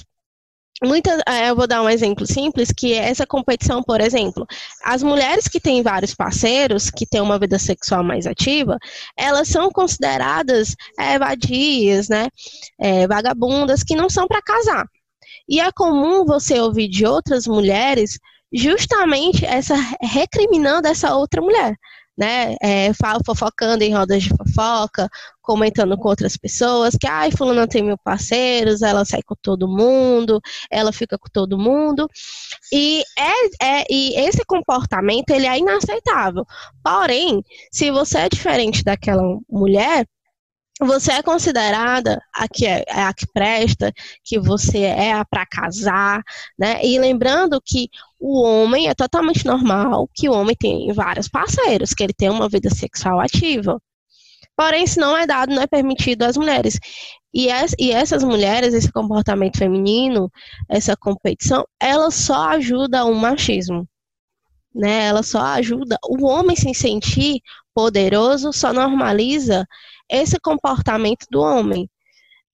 muitas, 0.82 1.20
é, 1.26 1.50
eu 1.50 1.56
vou 1.56 1.66
dar 1.66 1.82
um 1.82 1.88
exemplo 1.88 2.26
simples, 2.26 2.72
que 2.72 2.92
é 2.94 3.08
essa 3.08 3.26
competição, 3.26 3.82
por 3.82 4.00
exemplo, 4.00 4.46
as 4.82 5.02
mulheres 5.02 5.48
que 5.48 5.60
têm 5.60 5.82
vários 5.82 6.14
parceiros, 6.14 6.90
que 6.90 7.06
têm 7.06 7.20
uma 7.20 7.38
vida 7.38 7.58
sexual 7.58 8.02
mais 8.02 8.26
ativa, 8.26 8.78
elas 9.16 9.48
são 9.48 9.70
consideradas 9.70 10.74
é, 10.98 11.18
vadias, 11.18 12.08
né, 12.08 12.28
é, 12.80 13.06
vagabundas, 13.06 13.82
que 13.82 13.96
não 13.96 14.08
são 14.08 14.26
para 14.26 14.42
casar. 14.42 14.86
E 15.48 15.60
é 15.60 15.70
comum 15.72 16.24
você 16.24 16.60
ouvir 16.60 16.88
de 16.88 17.04
outras 17.04 17.46
mulheres 17.46 18.18
justamente 18.52 19.44
essa 19.44 19.74
recriminando 20.00 20.88
essa 20.88 21.14
outra 21.14 21.40
mulher 21.40 21.76
né, 22.20 22.54
é, 22.60 22.92
fofocando 23.24 23.82
em 23.82 23.94
rodas 23.94 24.22
de 24.22 24.28
fofoca, 24.28 25.08
comentando 25.40 25.96
com 25.96 26.06
outras 26.06 26.36
pessoas, 26.36 26.94
que, 27.00 27.06
ai, 27.06 27.30
fulana 27.30 27.66
tem 27.66 27.82
mil 27.82 27.96
parceiros, 27.96 28.82
ela 28.82 29.06
sai 29.06 29.22
com 29.22 29.34
todo 29.40 29.66
mundo, 29.66 30.38
ela 30.70 30.92
fica 30.92 31.18
com 31.18 31.28
todo 31.32 31.58
mundo, 31.58 32.06
e, 32.70 33.02
é, 33.18 33.80
é, 33.80 33.84
e 33.88 34.20
esse 34.20 34.44
comportamento, 34.44 35.30
ele 35.30 35.46
é 35.46 35.58
inaceitável. 35.58 36.44
Porém, 36.84 37.42
se 37.72 37.90
você 37.90 38.18
é 38.18 38.28
diferente 38.28 38.84
daquela 38.84 39.22
mulher, 39.48 40.06
você 40.78 41.12
é 41.12 41.22
considerada 41.22 42.20
a 42.34 42.48
que 42.48 42.66
é, 42.66 42.84
é 42.86 43.02
a 43.02 43.12
que 43.12 43.26
presta, 43.32 43.92
que 44.24 44.38
você 44.38 44.80
é 44.80 45.12
a 45.12 45.24
para 45.24 45.46
casar, 45.46 46.22
né? 46.58 46.80
E 46.84 46.98
lembrando 46.98 47.60
que 47.64 47.88
o 48.20 48.42
homem 48.42 48.88
é 48.88 48.94
totalmente 48.94 49.46
normal 49.46 50.08
que 50.14 50.28
o 50.28 50.32
homem 50.32 50.54
tem 50.54 50.92
vários 50.92 51.26
parceiros, 51.26 51.94
que 51.94 52.02
ele 52.04 52.12
tem 52.12 52.28
uma 52.28 52.48
vida 52.48 52.68
sexual 52.68 53.18
ativa. 53.18 53.80
Porém, 54.54 54.84
isso 54.84 55.00
não 55.00 55.16
é 55.16 55.26
dado, 55.26 55.54
não 55.54 55.62
é 55.62 55.66
permitido 55.66 56.24
às 56.24 56.36
mulheres. 56.36 56.78
E, 57.32 57.48
es, 57.48 57.74
e 57.78 57.90
essas 57.90 58.22
mulheres, 58.22 58.74
esse 58.74 58.92
comportamento 58.92 59.56
feminino, 59.56 60.30
essa 60.68 60.94
competição, 60.94 61.64
ela 61.80 62.10
só 62.10 62.50
ajuda 62.50 63.06
o 63.06 63.14
machismo. 63.14 63.88
Né? 64.74 65.06
Ela 65.06 65.22
só 65.22 65.40
ajuda 65.40 65.96
o 66.04 66.26
homem 66.26 66.54
se 66.54 66.74
sentir 66.74 67.40
poderoso, 67.74 68.52
só 68.52 68.70
normaliza 68.70 69.66
esse 70.10 70.38
comportamento 70.38 71.24
do 71.30 71.40
homem. 71.40 71.88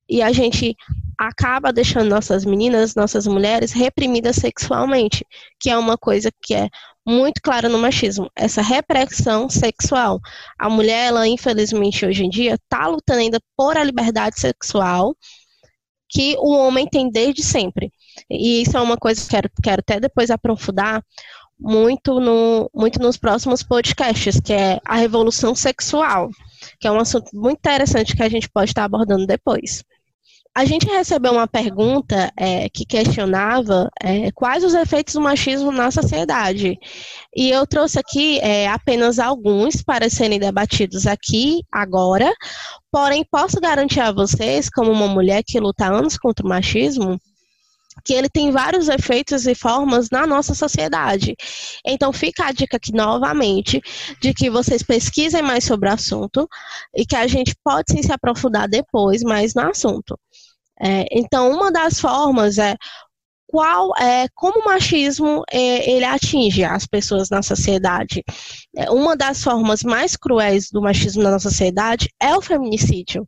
E 0.08 0.22
a 0.22 0.30
gente 0.30 0.76
acaba 1.18 1.72
deixando 1.72 2.08
nossas 2.08 2.44
meninas, 2.44 2.94
nossas 2.94 3.26
mulheres 3.26 3.72
reprimidas 3.72 4.36
sexualmente, 4.36 5.24
que 5.60 5.70
é 5.70 5.76
uma 5.76 5.96
coisa 5.96 6.30
que 6.42 6.54
é 6.54 6.68
muito 7.06 7.40
clara 7.40 7.68
no 7.68 7.78
machismo, 7.78 8.28
essa 8.34 8.60
repressão 8.60 9.48
sexual. 9.48 10.20
A 10.58 10.68
mulher, 10.68 11.08
ela 11.08 11.28
infelizmente 11.28 12.04
hoje 12.04 12.24
em 12.24 12.28
dia 12.28 12.54
está 12.54 12.86
lutando 12.88 13.20
ainda 13.20 13.40
por 13.56 13.76
a 13.76 13.84
liberdade 13.84 14.40
sexual 14.40 15.14
que 16.08 16.36
o 16.38 16.50
homem 16.50 16.86
tem 16.86 17.10
desde 17.10 17.42
sempre. 17.42 17.92
E 18.30 18.62
isso 18.62 18.76
é 18.76 18.80
uma 18.80 18.96
coisa 18.96 19.20
que 19.20 19.28
quero, 19.28 19.50
quero 19.62 19.80
até 19.80 20.00
depois 20.00 20.30
aprofundar 20.30 21.02
muito, 21.58 22.20
no, 22.20 22.70
muito 22.74 23.00
nos 23.00 23.16
próximos 23.16 23.62
podcasts, 23.62 24.40
que 24.40 24.52
é 24.52 24.78
a 24.84 24.96
revolução 24.96 25.54
sexual, 25.54 26.28
que 26.78 26.86
é 26.86 26.92
um 26.92 26.98
assunto 26.98 27.30
muito 27.32 27.58
interessante 27.58 28.14
que 28.14 28.22
a 28.22 28.28
gente 28.28 28.48
pode 28.48 28.70
estar 28.70 28.84
abordando 28.84 29.26
depois. 29.26 29.82
A 30.56 30.64
gente 30.64 30.86
recebeu 30.86 31.32
uma 31.32 31.46
pergunta 31.46 32.32
é, 32.34 32.70
que 32.70 32.86
questionava 32.86 33.90
é, 34.02 34.32
quais 34.32 34.64
os 34.64 34.72
efeitos 34.72 35.12
do 35.12 35.20
machismo 35.20 35.70
na 35.70 35.90
sociedade. 35.90 36.78
E 37.36 37.50
eu 37.50 37.66
trouxe 37.66 37.98
aqui 37.98 38.38
é, 38.38 38.66
apenas 38.66 39.18
alguns 39.18 39.82
para 39.82 40.08
serem 40.08 40.38
debatidos 40.38 41.06
aqui, 41.06 41.60
agora. 41.70 42.32
Porém, 42.90 43.22
posso 43.30 43.60
garantir 43.60 44.00
a 44.00 44.10
vocês, 44.10 44.70
como 44.70 44.90
uma 44.90 45.06
mulher 45.06 45.42
que 45.46 45.60
luta 45.60 45.92
anos 45.92 46.16
contra 46.16 46.46
o 46.46 46.48
machismo, 46.48 47.20
que 48.02 48.14
ele 48.14 48.30
tem 48.30 48.50
vários 48.50 48.88
efeitos 48.88 49.46
e 49.46 49.54
formas 49.54 50.08
na 50.10 50.26
nossa 50.26 50.54
sociedade. 50.54 51.34
Então 51.84 52.14
fica 52.14 52.46
a 52.46 52.52
dica 52.52 52.78
aqui 52.78 52.92
novamente 52.94 53.78
de 54.22 54.32
que 54.32 54.48
vocês 54.48 54.82
pesquisem 54.82 55.42
mais 55.42 55.64
sobre 55.64 55.90
o 55.90 55.92
assunto 55.92 56.48
e 56.94 57.04
que 57.04 57.16
a 57.16 57.26
gente 57.26 57.54
pode 57.62 57.92
sim 57.92 58.02
se 58.02 58.12
aprofundar 58.12 58.66
depois 58.66 59.22
mais 59.22 59.54
no 59.54 59.68
assunto. 59.68 60.18
É, 60.80 61.06
então, 61.10 61.50
uma 61.50 61.70
das 61.72 62.00
formas 62.00 62.58
é 62.58 62.76
qual 63.46 63.96
é 63.96 64.26
como 64.34 64.60
o 64.60 64.64
machismo 64.64 65.44
é, 65.50 65.90
ele 65.90 66.04
atinge 66.04 66.64
as 66.64 66.86
pessoas 66.86 67.30
na 67.30 67.42
sociedade. 67.42 68.22
É, 68.76 68.90
uma 68.90 69.16
das 69.16 69.42
formas 69.42 69.82
mais 69.82 70.16
cruéis 70.16 70.70
do 70.70 70.82
machismo 70.82 71.22
na 71.22 71.30
nossa 71.30 71.48
sociedade 71.48 72.08
é 72.20 72.36
o 72.36 72.42
feminicídio. 72.42 73.26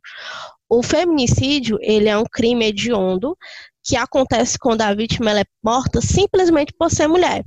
O 0.69 0.83
feminicídio 0.83 1.77
ele 1.81 2.09
é 2.09 2.17
um 2.17 2.25
crime 2.31 2.65
hediondo 2.65 3.35
que 3.83 3.95
acontece 3.95 4.59
quando 4.59 4.81
a 4.81 4.93
vítima 4.93 5.39
é 5.39 5.43
morta 5.63 6.01
simplesmente 6.01 6.73
por 6.77 6.91
ser 6.91 7.07
mulher. 7.07 7.43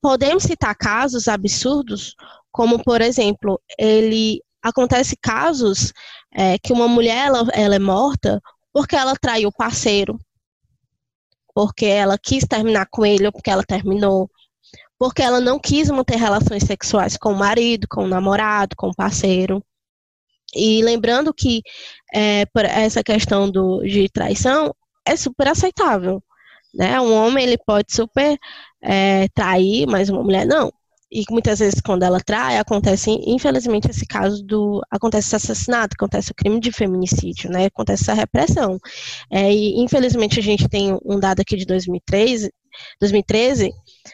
Podemos 0.00 0.44
citar 0.44 0.74
casos 0.74 1.28
absurdos, 1.28 2.14
como 2.50 2.82
por 2.82 3.02
exemplo, 3.02 3.60
ele 3.78 4.40
acontece 4.62 5.16
casos 5.20 5.92
é, 6.32 6.58
que 6.58 6.72
uma 6.72 6.88
mulher 6.88 7.26
ela, 7.26 7.46
ela 7.52 7.74
é 7.74 7.78
morta 7.78 8.40
porque 8.72 8.96
ela 8.96 9.14
traiu 9.16 9.48
o 9.48 9.52
parceiro, 9.52 10.18
porque 11.54 11.86
ela 11.86 12.18
quis 12.18 12.44
terminar 12.44 12.86
com 12.90 13.04
ele 13.04 13.26
ou 13.26 13.32
porque 13.32 13.50
ela 13.50 13.64
terminou, 13.64 14.30
porque 14.98 15.22
ela 15.22 15.40
não 15.40 15.58
quis 15.58 15.90
manter 15.90 16.16
relações 16.16 16.64
sexuais 16.64 17.16
com 17.16 17.32
o 17.32 17.38
marido, 17.38 17.86
com 17.88 18.04
o 18.04 18.08
namorado, 18.08 18.76
com 18.76 18.88
o 18.88 18.94
parceiro. 18.94 19.64
E 20.54 20.82
lembrando 20.82 21.32
que 21.32 21.62
é, 22.14 22.44
essa 22.68 23.02
questão 23.02 23.50
do, 23.50 23.82
de 23.82 24.08
traição 24.08 24.74
é 25.06 25.16
super 25.16 25.48
aceitável. 25.48 26.22
Né? 26.74 27.00
Um 27.00 27.14
homem 27.14 27.44
ele 27.44 27.58
pode 27.58 27.92
super 27.92 28.36
é, 28.82 29.28
trair, 29.34 29.86
mas 29.86 30.08
uma 30.08 30.22
mulher 30.22 30.46
não. 30.46 30.72
E 31.12 31.24
muitas 31.30 31.58
vezes 31.58 31.80
quando 31.80 32.04
ela 32.04 32.20
trai, 32.20 32.58
acontece, 32.58 33.10
infelizmente, 33.26 33.90
esse 33.90 34.06
caso 34.06 34.44
do. 34.44 34.80
acontece 34.90 35.28
esse 35.28 35.36
assassinato, 35.36 35.94
acontece 35.98 36.30
o 36.30 36.34
crime 36.34 36.60
de 36.60 36.70
feminicídio, 36.70 37.50
né? 37.50 37.66
Acontece 37.66 38.04
essa 38.04 38.14
repressão. 38.14 38.78
É, 39.30 39.52
e 39.52 39.80
infelizmente 39.80 40.38
a 40.38 40.42
gente 40.42 40.68
tem 40.68 40.96
um 41.04 41.18
dado 41.18 41.40
aqui 41.40 41.56
de 41.56 41.66
2013, 41.66 42.52
2013 43.00 43.72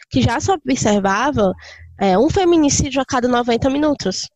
que 0.09 0.21
já 0.21 0.39
se 0.39 0.51
observava 0.51 1.53
é, 1.99 2.17
um 2.17 2.29
feminicídio 2.29 3.01
a 3.01 3.05
cada 3.05 3.27
90 3.27 3.69
minutos. 3.69 4.27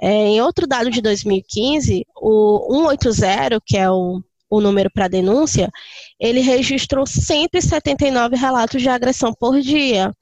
É, 0.00 0.10
em 0.10 0.40
outro 0.40 0.66
dado 0.66 0.90
de 0.90 1.00
2015, 1.00 2.04
o 2.16 2.66
180, 2.68 3.60
que 3.64 3.76
é 3.76 3.88
o 3.90 4.20
o 4.50 4.60
número 4.60 4.90
para 4.92 5.06
denúncia, 5.06 5.70
ele 6.18 6.40
registrou 6.40 7.06
179 7.06 8.36
relatos 8.36 8.82
de 8.82 8.88
agressão 8.88 9.32
por 9.32 9.60
dia. 9.60 10.12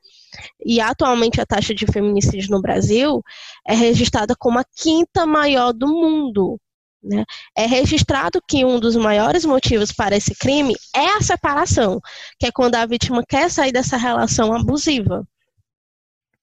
E 0.64 0.80
atualmente 0.80 1.40
a 1.40 1.46
taxa 1.46 1.74
de 1.74 1.86
feminicídio 1.86 2.50
no 2.50 2.60
Brasil 2.60 3.22
é 3.66 3.74
registrada 3.74 4.34
como 4.38 4.58
a 4.58 4.64
quinta 4.64 5.26
maior 5.26 5.72
do 5.72 5.86
mundo. 5.86 6.60
Né? 7.02 7.24
É 7.56 7.66
registrado 7.66 8.42
que 8.46 8.64
um 8.64 8.80
dos 8.80 8.96
maiores 8.96 9.44
motivos 9.44 9.92
para 9.92 10.16
esse 10.16 10.34
crime 10.34 10.74
é 10.94 11.16
a 11.16 11.22
separação, 11.22 12.00
que 12.38 12.46
é 12.46 12.52
quando 12.52 12.74
a 12.74 12.86
vítima 12.86 13.22
quer 13.26 13.50
sair 13.50 13.72
dessa 13.72 13.96
relação 13.96 14.52
abusiva. 14.52 15.26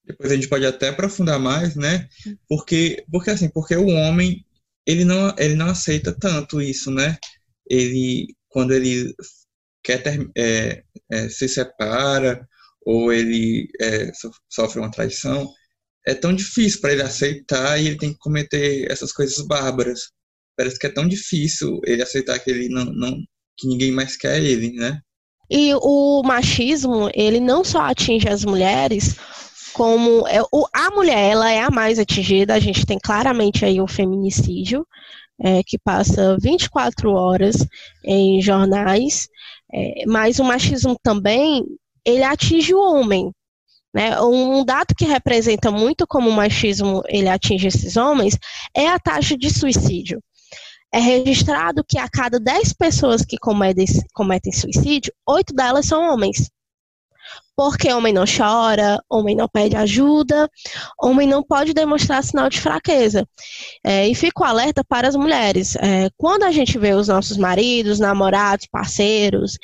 Depois 0.05 0.31
a 0.31 0.35
gente 0.35 0.47
pode 0.47 0.65
até 0.65 0.89
aprofundar 0.89 1.39
mais, 1.39 1.75
né? 1.75 2.07
Porque, 2.47 3.03
porque 3.11 3.31
assim, 3.31 3.49
porque 3.49 3.75
o 3.75 3.87
homem 3.87 4.45
ele 4.85 5.03
não, 5.03 5.33
ele 5.37 5.55
não 5.55 5.67
aceita 5.67 6.15
tanto 6.17 6.61
isso, 6.61 6.91
né? 6.91 7.17
ele 7.69 8.35
quando 8.47 8.73
ele 8.73 9.13
quer 9.83 10.01
ter, 10.01 10.29
é, 10.37 10.83
é, 11.11 11.29
se 11.29 11.47
separa 11.47 12.47
ou 12.85 13.11
ele 13.11 13.67
é, 13.81 14.11
sofre 14.49 14.79
uma 14.79 14.91
traição, 14.91 15.51
é 16.05 16.13
tão 16.13 16.33
difícil 16.33 16.79
para 16.81 16.93
ele 16.93 17.01
aceitar 17.01 17.81
e 17.81 17.87
ele 17.87 17.97
tem 17.97 18.13
que 18.13 18.19
cometer 18.19 18.89
essas 18.91 19.11
coisas 19.11 19.45
bárbaras. 19.45 20.11
Parece 20.55 20.77
que 20.77 20.87
é 20.87 20.91
tão 20.91 21.07
difícil 21.07 21.81
ele 21.83 22.03
aceitar 22.03 22.37
que 22.39 22.49
ele 22.49 22.69
não, 22.69 22.85
não 22.85 23.17
que 23.57 23.67
ninguém 23.67 23.91
mais 23.91 24.15
quer 24.15 24.41
ele, 24.41 24.71
né? 24.73 24.99
E 25.49 25.73
o 25.75 26.23
machismo, 26.23 27.09
ele 27.13 27.39
não 27.39 27.63
só 27.63 27.81
atinge 27.81 28.27
as 28.27 28.43
mulheres, 28.43 29.15
como 29.73 30.27
é, 30.27 30.41
o, 30.51 30.65
a 30.73 30.89
mulher, 30.91 31.31
ela 31.31 31.51
é 31.51 31.59
a 31.59 31.69
mais 31.69 31.99
atingida, 31.99 32.53
a 32.53 32.59
gente 32.59 32.85
tem 32.85 32.97
claramente 32.97 33.65
aí 33.65 33.79
o 33.81 33.87
feminicídio, 33.87 34.87
é, 35.39 35.61
que 35.63 35.77
passa 35.77 36.37
24 36.39 37.11
horas 37.11 37.57
em 38.03 38.41
jornais, 38.41 39.27
é, 39.73 40.05
mas 40.07 40.39
o 40.39 40.43
machismo 40.43 40.97
também, 41.03 41.63
ele 42.05 42.23
atinge 42.23 42.73
o 42.73 42.79
homem. 42.79 43.31
Né? 43.93 44.19
Um 44.21 44.65
dado 44.65 44.93
que 44.93 45.05
representa 45.05 45.71
muito 45.71 46.05
como 46.05 46.29
o 46.29 46.33
machismo 46.33 47.01
ele 47.07 47.29
atinge 47.29 47.67
esses 47.67 47.95
homens 47.95 48.37
é 48.75 48.89
a 48.89 48.99
taxa 48.99 49.37
de 49.37 49.49
suicídio. 49.49 50.21
É 50.93 50.99
registrado 50.99 51.83
que 51.87 51.97
a 51.97 52.07
cada 52.09 52.39
10 52.39 52.73
pessoas 52.73 53.23
que 53.23 53.37
cometem, 53.37 53.85
cometem 54.13 54.51
suicídio, 54.51 55.13
8 55.27 55.53
delas 55.53 55.85
são 55.85 56.13
homens. 56.13 56.49
Porque 57.55 57.91
homem 57.91 58.13
não 58.13 58.25
chora, 58.25 59.01
homem 59.09 59.35
não 59.35 59.47
pede 59.47 59.77
ajuda, 59.77 60.49
homem 61.01 61.27
não 61.27 61.41
pode 61.41 61.73
demonstrar 61.73 62.21
sinal 62.21 62.49
de 62.49 62.59
fraqueza. 62.59 63.25
É, 63.83 64.07
e 64.07 64.13
fico 64.13 64.43
alerta 64.43 64.83
para 64.83 65.07
as 65.07 65.15
mulheres. 65.15 65.75
É, 65.77 66.09
quando 66.17 66.43
a 66.43 66.51
gente 66.51 66.77
vê 66.77 66.93
os 66.93 67.07
nossos 67.07 67.37
maridos, 67.37 67.97
namorados, 67.97 68.67
parceiros, 68.69 69.57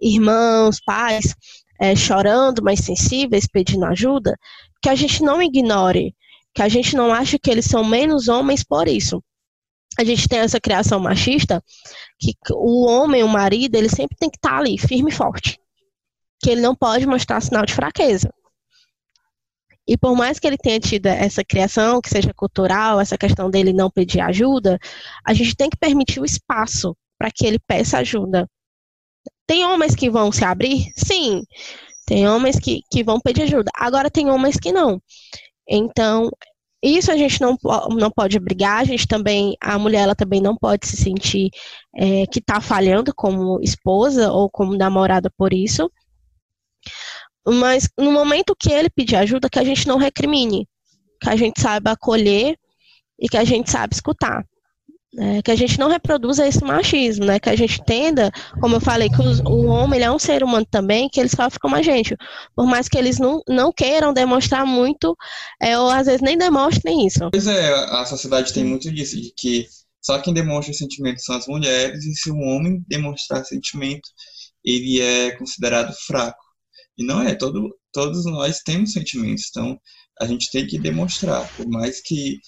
irmãos, 0.00 0.78
pais, 0.84 1.34
é, 1.80 1.94
chorando, 1.94 2.62
mas 2.62 2.80
sensíveis, 2.80 3.46
pedindo 3.46 3.84
ajuda, 3.84 4.36
que 4.82 4.88
a 4.88 4.94
gente 4.94 5.22
não 5.22 5.42
ignore, 5.42 6.14
que 6.54 6.62
a 6.62 6.68
gente 6.68 6.96
não 6.96 7.12
ache 7.12 7.38
que 7.38 7.50
eles 7.50 7.66
são 7.66 7.84
menos 7.84 8.28
homens 8.28 8.62
por 8.64 8.88
isso. 8.88 9.22
A 9.98 10.04
gente 10.04 10.28
tem 10.28 10.40
essa 10.40 10.60
criação 10.60 11.00
machista 11.00 11.62
que 12.18 12.34
o 12.52 12.86
homem, 12.86 13.22
o 13.22 13.28
marido, 13.28 13.74
ele 13.74 13.88
sempre 13.88 14.16
tem 14.16 14.30
que 14.30 14.36
estar 14.36 14.58
ali, 14.58 14.78
firme 14.78 15.10
e 15.10 15.14
forte 15.14 15.58
que 16.40 16.50
ele 16.50 16.60
não 16.60 16.74
pode 16.74 17.06
mostrar 17.06 17.40
sinal 17.40 17.66
de 17.66 17.74
fraqueza. 17.74 18.32
E 19.86 19.96
por 19.96 20.14
mais 20.14 20.38
que 20.38 20.46
ele 20.46 20.58
tenha 20.58 20.78
tido 20.78 21.06
essa 21.06 21.42
criação, 21.42 22.00
que 22.00 22.10
seja 22.10 22.32
cultural, 22.34 23.00
essa 23.00 23.16
questão 23.16 23.50
dele 23.50 23.72
não 23.72 23.90
pedir 23.90 24.20
ajuda, 24.20 24.78
a 25.24 25.32
gente 25.32 25.56
tem 25.56 25.70
que 25.70 25.78
permitir 25.78 26.20
o 26.20 26.24
espaço 26.24 26.96
para 27.18 27.30
que 27.30 27.46
ele 27.46 27.58
peça 27.58 27.98
ajuda. 27.98 28.48
Tem 29.48 29.64
homens 29.64 29.96
que 29.96 30.10
vão 30.10 30.30
se 30.30 30.44
abrir? 30.44 30.92
Sim. 30.94 31.42
Tem 32.06 32.28
homens 32.28 32.60
que, 32.60 32.82
que 32.92 33.02
vão 33.02 33.18
pedir 33.18 33.42
ajuda. 33.42 33.70
Agora, 33.74 34.10
tem 34.10 34.30
homens 34.30 34.56
que 34.56 34.70
não. 34.70 35.00
Então, 35.66 36.30
isso 36.82 37.10
a 37.10 37.16
gente 37.16 37.40
não, 37.40 37.56
não 37.98 38.10
pode 38.10 38.38
brigar, 38.38 38.80
a 38.80 38.84
gente 38.84 39.08
também, 39.08 39.56
a 39.60 39.78
mulher 39.78 40.02
ela 40.02 40.14
também 40.14 40.40
não 40.40 40.54
pode 40.54 40.86
se 40.86 40.96
sentir 40.96 41.50
é, 41.96 42.26
que 42.26 42.40
está 42.40 42.60
falhando 42.60 43.12
como 43.14 43.58
esposa 43.62 44.30
ou 44.30 44.50
como 44.50 44.76
namorada 44.76 45.30
por 45.36 45.52
isso. 45.52 45.90
Mas 47.46 47.88
no 47.98 48.12
momento 48.12 48.54
que 48.54 48.70
ele 48.70 48.90
pedir 48.90 49.16
ajuda, 49.16 49.48
que 49.48 49.58
a 49.58 49.64
gente 49.64 49.88
não 49.88 49.96
recrimine, 49.96 50.68
que 51.22 51.30
a 51.30 51.36
gente 51.36 51.60
saiba 51.60 51.92
acolher 51.92 52.54
e 53.18 53.28
que 53.28 53.36
a 53.38 53.44
gente 53.44 53.70
saiba 53.70 53.94
escutar. 53.94 54.44
Né? 55.12 55.40
Que 55.42 55.50
a 55.50 55.56
gente 55.56 55.78
não 55.78 55.88
reproduza 55.88 56.46
esse 56.46 56.62
machismo, 56.62 57.24
né? 57.24 57.40
Que 57.40 57.48
a 57.48 57.56
gente 57.56 57.80
entenda, 57.80 58.30
como 58.60 58.76
eu 58.76 58.80
falei, 58.80 59.08
que 59.08 59.20
os, 59.20 59.40
o 59.40 59.66
homem 59.66 60.02
é 60.02 60.10
um 60.10 60.18
ser 60.18 60.42
humano 60.42 60.66
também, 60.70 61.08
que 61.08 61.18
ele 61.18 61.28
sofre 61.28 61.58
como 61.58 61.76
a 61.76 61.82
gente. 61.82 62.14
Por 62.54 62.66
mais 62.66 62.88
que 62.88 62.98
eles 62.98 63.18
não, 63.18 63.40
não 63.48 63.72
queiram 63.72 64.12
demonstrar 64.12 64.66
muito, 64.66 65.16
é, 65.60 65.78
ou 65.78 65.88
às 65.88 66.06
vezes 66.06 66.20
nem 66.20 66.36
demonstrem 66.36 67.06
isso. 67.06 67.20
Pois 67.30 67.46
é, 67.46 67.74
a 67.74 68.04
sociedade 68.04 68.52
tem 68.52 68.64
muito 68.64 68.92
disso, 68.92 69.16
de 69.16 69.32
que 69.36 69.66
só 70.02 70.18
quem 70.20 70.34
demonstra 70.34 70.72
sentimento 70.74 71.22
são 71.22 71.36
as 71.36 71.46
mulheres, 71.46 72.04
e 72.04 72.14
se 72.14 72.30
um 72.30 72.42
homem 72.42 72.84
demonstrar 72.86 73.44
sentimento, 73.44 74.08
ele 74.64 75.00
é 75.00 75.32
considerado 75.32 75.94
fraco. 76.06 76.38
E 76.96 77.04
não 77.04 77.22
é, 77.22 77.34
todo, 77.34 77.74
todos 77.92 78.24
nós 78.26 78.60
temos 78.60 78.92
sentimentos, 78.92 79.44
então 79.50 79.78
a 80.20 80.26
gente 80.26 80.50
tem 80.50 80.66
que 80.66 80.78
demonstrar, 80.78 81.48
por 81.56 81.66
mais 81.68 82.00
que 82.02 82.38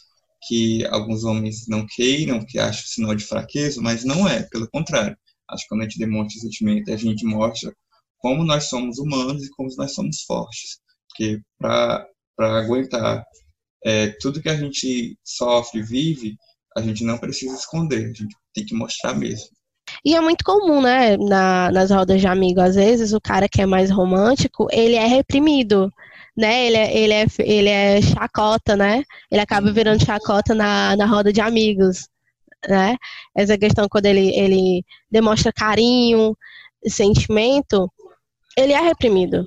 que 0.42 0.84
alguns 0.86 1.24
homens 1.24 1.66
não 1.68 1.86
queiram, 1.86 2.44
que 2.44 2.58
acham 2.58 2.86
sinal 2.86 3.14
de 3.14 3.24
fraqueza, 3.24 3.80
mas 3.80 4.04
não 4.04 4.28
é, 4.28 4.42
pelo 4.44 4.68
contrário. 4.70 5.16
Acho 5.48 5.64
que 5.64 5.68
quando 5.68 5.82
a 5.82 5.84
gente 5.84 5.98
demonstra 5.98 6.40
sentimento, 6.40 6.92
a 6.92 6.96
gente 6.96 7.24
mostra 7.24 7.74
como 8.18 8.44
nós 8.44 8.64
somos 8.64 8.98
humanos 8.98 9.44
e 9.44 9.50
como 9.50 9.68
nós 9.76 9.92
somos 9.94 10.22
fortes. 10.22 10.78
Porque 11.08 11.40
para 11.58 12.06
aguentar 12.38 13.24
é, 13.84 14.08
tudo 14.20 14.40
que 14.40 14.48
a 14.48 14.56
gente 14.56 15.18
sofre, 15.24 15.82
vive, 15.82 16.36
a 16.76 16.82
gente 16.82 17.04
não 17.04 17.18
precisa 17.18 17.54
esconder, 17.54 18.04
a 18.04 18.12
gente 18.12 18.36
tem 18.54 18.64
que 18.64 18.74
mostrar 18.74 19.14
mesmo. 19.14 19.48
E 20.04 20.14
é 20.14 20.20
muito 20.20 20.44
comum, 20.44 20.80
né, 20.80 21.16
na, 21.16 21.70
nas 21.70 21.90
rodas 21.90 22.20
de 22.20 22.26
amigos, 22.26 22.62
às 22.62 22.74
vezes, 22.74 23.12
o 23.12 23.20
cara 23.20 23.48
que 23.48 23.60
é 23.60 23.66
mais 23.66 23.90
romântico, 23.90 24.66
ele 24.70 24.94
é 24.94 25.06
reprimido 25.06 25.92
né? 26.36 26.66
Ele 26.66 26.76
é, 26.76 26.96
ele 26.96 27.12
é, 27.12 27.26
ele 27.40 27.68
é 27.68 28.02
chacota, 28.02 28.76
né? 28.76 29.04
Ele 29.30 29.40
acaba 29.40 29.70
virando 29.72 30.04
chacota 30.04 30.54
na, 30.54 30.96
na 30.96 31.06
roda 31.06 31.32
de 31.32 31.40
amigos, 31.40 32.08
né? 32.68 32.96
Essa 33.36 33.58
questão 33.58 33.86
quando 33.88 34.06
ele, 34.06 34.34
ele 34.34 34.84
demonstra 35.10 35.52
carinho, 35.52 36.36
sentimento, 36.86 37.90
ele 38.56 38.72
é 38.72 38.80
reprimido. 38.80 39.46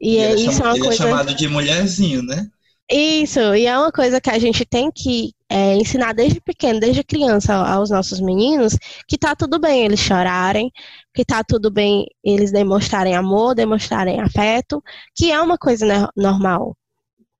E, 0.00 0.16
e 0.16 0.18
é, 0.18 0.34
isso 0.34 0.62
é 0.62 0.66
uma 0.66 0.76
ele 0.76 0.84
coisa... 0.84 1.04
é 1.04 1.08
chamado 1.08 1.34
de 1.34 1.48
mulherzinho, 1.48 2.22
né? 2.22 2.46
Isso, 2.90 3.40
e 3.54 3.66
é 3.66 3.78
uma 3.78 3.90
coisa 3.90 4.20
que 4.20 4.28
a 4.28 4.38
gente 4.38 4.64
tem 4.66 4.90
que 4.90 5.32
é, 5.48 5.74
ensinar 5.74 6.12
desde 6.12 6.40
pequeno, 6.40 6.78
desde 6.78 7.02
criança 7.02 7.54
aos 7.54 7.88
nossos 7.90 8.20
meninos, 8.20 8.76
que 9.08 9.16
tá 9.16 9.34
tudo 9.34 9.58
bem 9.58 9.84
eles 9.86 10.00
chorarem, 10.00 10.70
que 11.14 11.24
tá 11.24 11.42
tudo 11.42 11.70
bem 11.70 12.06
eles 12.22 12.52
demonstrarem 12.52 13.14
amor, 13.14 13.54
demonstrarem 13.54 14.20
afeto, 14.20 14.82
que 15.14 15.32
é 15.32 15.40
uma 15.40 15.56
coisa 15.56 16.10
normal. 16.14 16.76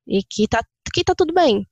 E 0.07 0.22
que 0.22 0.48
tá, 0.48 0.62
que 0.94 1.04
tá 1.04 1.14
tudo 1.14 1.35
bem. 1.35 1.66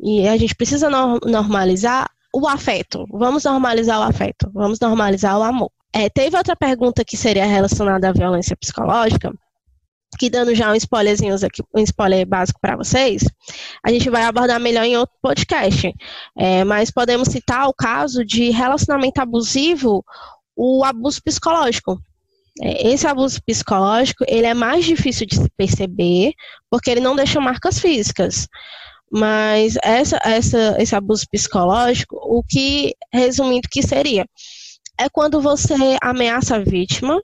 E 0.00 0.28
a 0.28 0.36
gente 0.36 0.54
precisa 0.54 0.88
no, 0.88 1.18
normalizar 1.24 2.08
o 2.32 2.46
afeto. 2.46 3.04
Vamos 3.10 3.44
normalizar 3.44 3.98
o 3.98 4.02
afeto, 4.02 4.48
vamos 4.54 4.78
normalizar 4.78 5.38
o 5.38 5.42
amor. 5.42 5.72
É, 5.92 6.08
teve 6.08 6.36
outra 6.36 6.54
pergunta 6.54 7.04
que 7.04 7.16
seria 7.16 7.46
relacionada 7.46 8.08
à 8.08 8.12
violência 8.12 8.56
psicológica, 8.56 9.32
que 10.16 10.30
dando 10.30 10.54
já 10.54 10.70
um 10.72 10.74
spoilerzinho 10.74 11.34
aqui, 11.34 11.62
um 11.74 11.80
spoiler 11.80 12.26
básico 12.26 12.58
para 12.60 12.76
vocês, 12.76 13.22
a 13.84 13.90
gente 13.90 14.08
vai 14.08 14.22
abordar 14.22 14.58
melhor 14.58 14.84
em 14.84 14.96
outro 14.96 15.14
podcast. 15.20 15.92
É, 16.36 16.64
mas 16.64 16.90
podemos 16.90 17.28
citar 17.28 17.68
o 17.68 17.74
caso 17.74 18.24
de 18.24 18.50
relacionamento 18.50 19.20
abusivo, 19.20 20.04
o 20.56 20.84
abuso 20.84 21.22
psicológico. 21.22 21.98
É, 22.60 22.88
esse 22.88 23.06
abuso 23.06 23.40
psicológico, 23.44 24.24
ele 24.26 24.46
é 24.46 24.54
mais 24.54 24.84
difícil 24.84 25.26
de 25.26 25.36
se 25.36 25.50
perceber, 25.56 26.32
porque 26.70 26.90
ele 26.90 27.00
não 27.00 27.14
deixa 27.14 27.40
marcas 27.40 27.78
físicas. 27.78 28.48
Mas 29.10 29.76
essa, 29.82 30.18
essa, 30.24 30.76
esse 30.78 30.94
abuso 30.94 31.24
psicológico, 31.30 32.16
o 32.16 32.42
que, 32.42 32.94
resumindo, 33.12 33.68
que 33.70 33.82
seria? 33.82 34.26
É 34.98 35.08
quando 35.08 35.40
você 35.40 35.74
ameaça 36.02 36.56
a 36.56 36.58
vítima, 36.58 37.22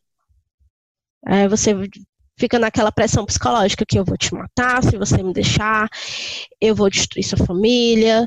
é, 1.26 1.48
você 1.48 1.74
fica 2.38 2.58
naquela 2.58 2.90
pressão 2.90 3.24
psicológica 3.24 3.84
que 3.86 3.98
eu 3.98 4.04
vou 4.04 4.16
te 4.16 4.34
matar 4.34 4.82
se 4.82 4.96
você 4.96 5.22
me 5.22 5.32
deixar, 5.32 5.88
eu 6.60 6.74
vou 6.74 6.90
destruir 6.90 7.24
sua 7.24 7.38
família. 7.38 8.26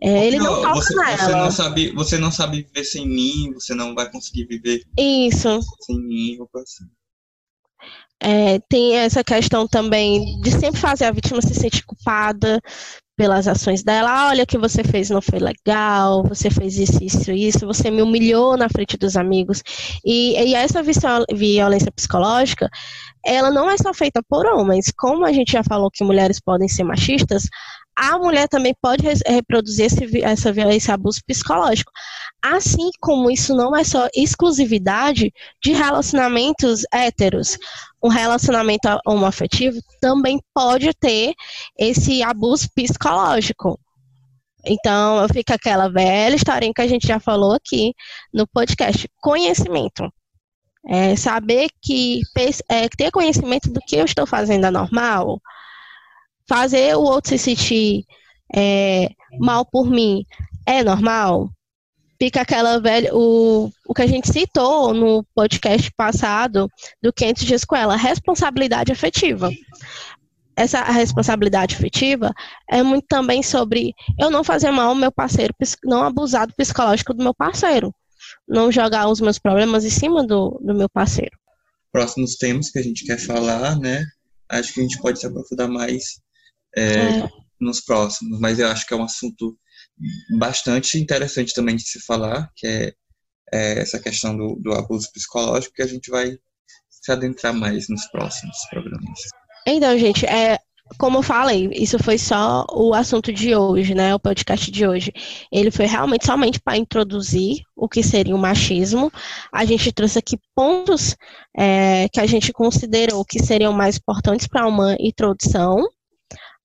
É, 0.00 0.26
ele 0.26 0.38
não, 0.38 0.62
não 0.62 0.74
você, 0.74 0.94
nela. 0.94 1.16
Você 1.16 1.32
não, 1.32 1.50
sabe, 1.50 1.92
você 1.92 2.18
não 2.18 2.30
sabe 2.30 2.62
viver 2.62 2.84
sem 2.84 3.08
mim, 3.08 3.52
você 3.54 3.74
não 3.74 3.94
vai 3.94 4.10
conseguir 4.10 4.44
viver 4.46 4.82
Isso. 4.98 5.60
sem 5.82 5.98
mim, 5.98 6.38
ou 6.38 6.48
assim. 6.60 6.84
É, 8.18 8.58
tem 8.68 8.96
essa 8.96 9.22
questão 9.22 9.68
também 9.68 10.40
de 10.40 10.50
sempre 10.50 10.80
fazer 10.80 11.04
a 11.04 11.10
vítima 11.10 11.42
se 11.42 11.54
sentir 11.54 11.84
culpada 11.84 12.60
pelas 13.16 13.48
ações 13.48 13.82
dela. 13.82 14.10
Ah, 14.10 14.28
olha 14.28 14.44
o 14.44 14.46
que 14.46 14.58
você 14.58 14.84
fez 14.84 15.10
não 15.10 15.22
foi 15.22 15.38
legal, 15.38 16.22
você 16.22 16.50
fez 16.50 16.78
isso, 16.78 17.02
isso, 17.02 17.32
isso, 17.32 17.66
você 17.66 17.90
me 17.90 18.02
humilhou 18.02 18.56
na 18.56 18.68
frente 18.68 18.96
dos 18.96 19.16
amigos. 19.16 19.62
E, 20.04 20.38
e 20.38 20.54
essa 20.54 20.82
violência 21.32 21.90
psicológica, 21.90 22.68
ela 23.24 23.50
não 23.50 23.70
é 23.70 23.76
só 23.76 23.92
feita 23.94 24.22
por 24.28 24.46
homens. 24.46 24.92
Como 24.96 25.24
a 25.24 25.32
gente 25.32 25.52
já 25.52 25.64
falou 25.64 25.90
que 25.90 26.04
mulheres 26.04 26.38
podem 26.40 26.68
ser 26.68 26.84
machistas, 26.84 27.48
a 27.96 28.18
mulher 28.18 28.46
também 28.46 28.74
pode 28.80 29.02
reproduzir 29.26 29.86
esse, 29.86 30.22
essa, 30.22 30.50
esse 30.70 30.92
abuso 30.92 31.20
psicológico. 31.26 31.90
Assim 32.42 32.90
como 33.00 33.30
isso 33.30 33.54
não 33.54 33.74
é 33.74 33.82
só 33.82 34.08
exclusividade 34.14 35.32
de 35.62 35.72
relacionamentos 35.72 36.82
héteros. 36.92 37.58
Um 38.02 38.08
relacionamento 38.08 38.88
homoafetivo 39.06 39.78
também 40.00 40.40
pode 40.54 40.92
ter 40.94 41.34
esse 41.78 42.22
abuso 42.22 42.68
psicológico. 42.74 43.78
Então, 44.64 45.26
fica 45.32 45.54
aquela 45.54 45.88
velha 45.88 46.34
historinha 46.34 46.72
que 46.74 46.82
a 46.82 46.88
gente 46.88 47.06
já 47.06 47.20
falou 47.20 47.52
aqui 47.52 47.94
no 48.32 48.46
podcast. 48.46 49.08
Conhecimento. 49.20 50.12
É 50.88 51.16
saber 51.16 51.68
que 51.82 52.20
é, 52.68 52.88
ter 52.88 53.10
conhecimento 53.10 53.72
do 53.72 53.80
que 53.80 53.96
eu 53.96 54.04
estou 54.04 54.24
fazendo 54.24 54.66
é 54.66 54.70
normal, 54.70 55.40
fazer 56.48 56.96
o 56.96 57.02
outro 57.02 57.30
se 57.30 57.38
sentir 57.38 58.04
é, 58.54 59.08
mal 59.40 59.64
por 59.66 59.90
mim 59.90 60.24
é 60.64 60.82
normal. 60.82 61.50
Fica 62.18 62.40
aquela 62.40 62.80
velha, 62.80 63.14
o, 63.14 63.70
o 63.86 63.94
que 63.94 64.02
a 64.02 64.06
gente 64.06 64.32
citou 64.32 64.94
no 64.94 65.24
podcast 65.34 65.90
passado 65.96 66.70
do 67.02 67.12
500 67.12 67.44
dias 67.44 67.64
com 67.64 67.76
ela, 67.76 67.96
responsabilidade 67.96 68.90
afetiva. 68.90 69.50
Essa 70.56 70.82
responsabilidade 70.84 71.74
afetiva 71.74 72.32
é 72.70 72.82
muito 72.82 73.06
também 73.06 73.42
sobre 73.42 73.92
eu 74.18 74.30
não 74.30 74.42
fazer 74.42 74.70
mal 74.70 74.88
ao 74.88 74.94
meu 74.94 75.12
parceiro, 75.12 75.54
não 75.84 76.02
abusar 76.02 76.46
do 76.46 76.54
psicológico 76.54 77.12
do 77.12 77.22
meu 77.22 77.34
parceiro 77.34 77.92
não 78.48 78.70
jogar 78.70 79.08
os 79.08 79.20
meus 79.20 79.38
problemas 79.38 79.84
em 79.84 79.90
cima 79.90 80.26
do, 80.26 80.60
do 80.62 80.74
meu 80.74 80.88
parceiro. 80.88 81.36
Próximos 81.92 82.36
temas 82.36 82.70
que 82.70 82.78
a 82.78 82.82
gente 82.82 83.04
quer 83.04 83.18
falar, 83.18 83.78
né? 83.78 84.04
Acho 84.48 84.74
que 84.74 84.80
a 84.80 84.82
gente 84.82 84.98
pode 85.00 85.18
se 85.18 85.26
aprofundar 85.26 85.68
mais 85.68 86.20
é, 86.76 87.20
é. 87.20 87.28
nos 87.60 87.80
próximos, 87.80 88.38
mas 88.38 88.58
eu 88.58 88.68
acho 88.68 88.86
que 88.86 88.94
é 88.94 88.96
um 88.96 89.04
assunto 89.04 89.56
bastante 90.38 90.98
interessante 90.98 91.54
também 91.54 91.76
de 91.76 91.82
se 91.82 92.00
falar, 92.00 92.50
que 92.54 92.66
é, 92.66 92.92
é 93.52 93.78
essa 93.80 93.98
questão 93.98 94.36
do, 94.36 94.56
do 94.56 94.72
abuso 94.72 95.10
psicológico, 95.12 95.74
que 95.74 95.82
a 95.82 95.86
gente 95.86 96.10
vai 96.10 96.36
se 96.88 97.12
adentrar 97.12 97.54
mais 97.54 97.88
nos 97.88 98.04
próximos 98.06 98.56
programas. 98.70 99.20
Então, 99.66 99.98
gente, 99.98 100.26
é, 100.26 100.58
como 100.98 101.18
eu 101.18 101.22
falei, 101.22 101.68
isso 101.72 101.98
foi 101.98 102.16
só 102.16 102.64
o 102.72 102.94
assunto 102.94 103.32
de 103.32 103.54
hoje, 103.54 103.94
né? 103.94 104.14
O 104.14 104.20
podcast 104.20 104.70
de 104.70 104.86
hoje. 104.86 105.12
Ele 105.52 105.70
foi 105.70 105.86
realmente 105.86 106.24
somente 106.24 106.60
para 106.60 106.78
introduzir 106.78 107.62
o 107.74 107.88
que 107.88 108.02
seria 108.02 108.34
o 108.34 108.38
machismo. 108.38 109.10
A 109.52 109.64
gente 109.64 109.92
trouxe 109.92 110.18
aqui 110.18 110.38
pontos 110.54 111.16
é, 111.56 112.08
que 112.08 112.20
a 112.20 112.26
gente 112.26 112.52
considerou 112.52 113.24
que 113.24 113.42
seriam 113.42 113.72
mais 113.72 113.96
importantes 113.96 114.46
para 114.46 114.66
uma 114.66 114.96
introdução 115.00 115.82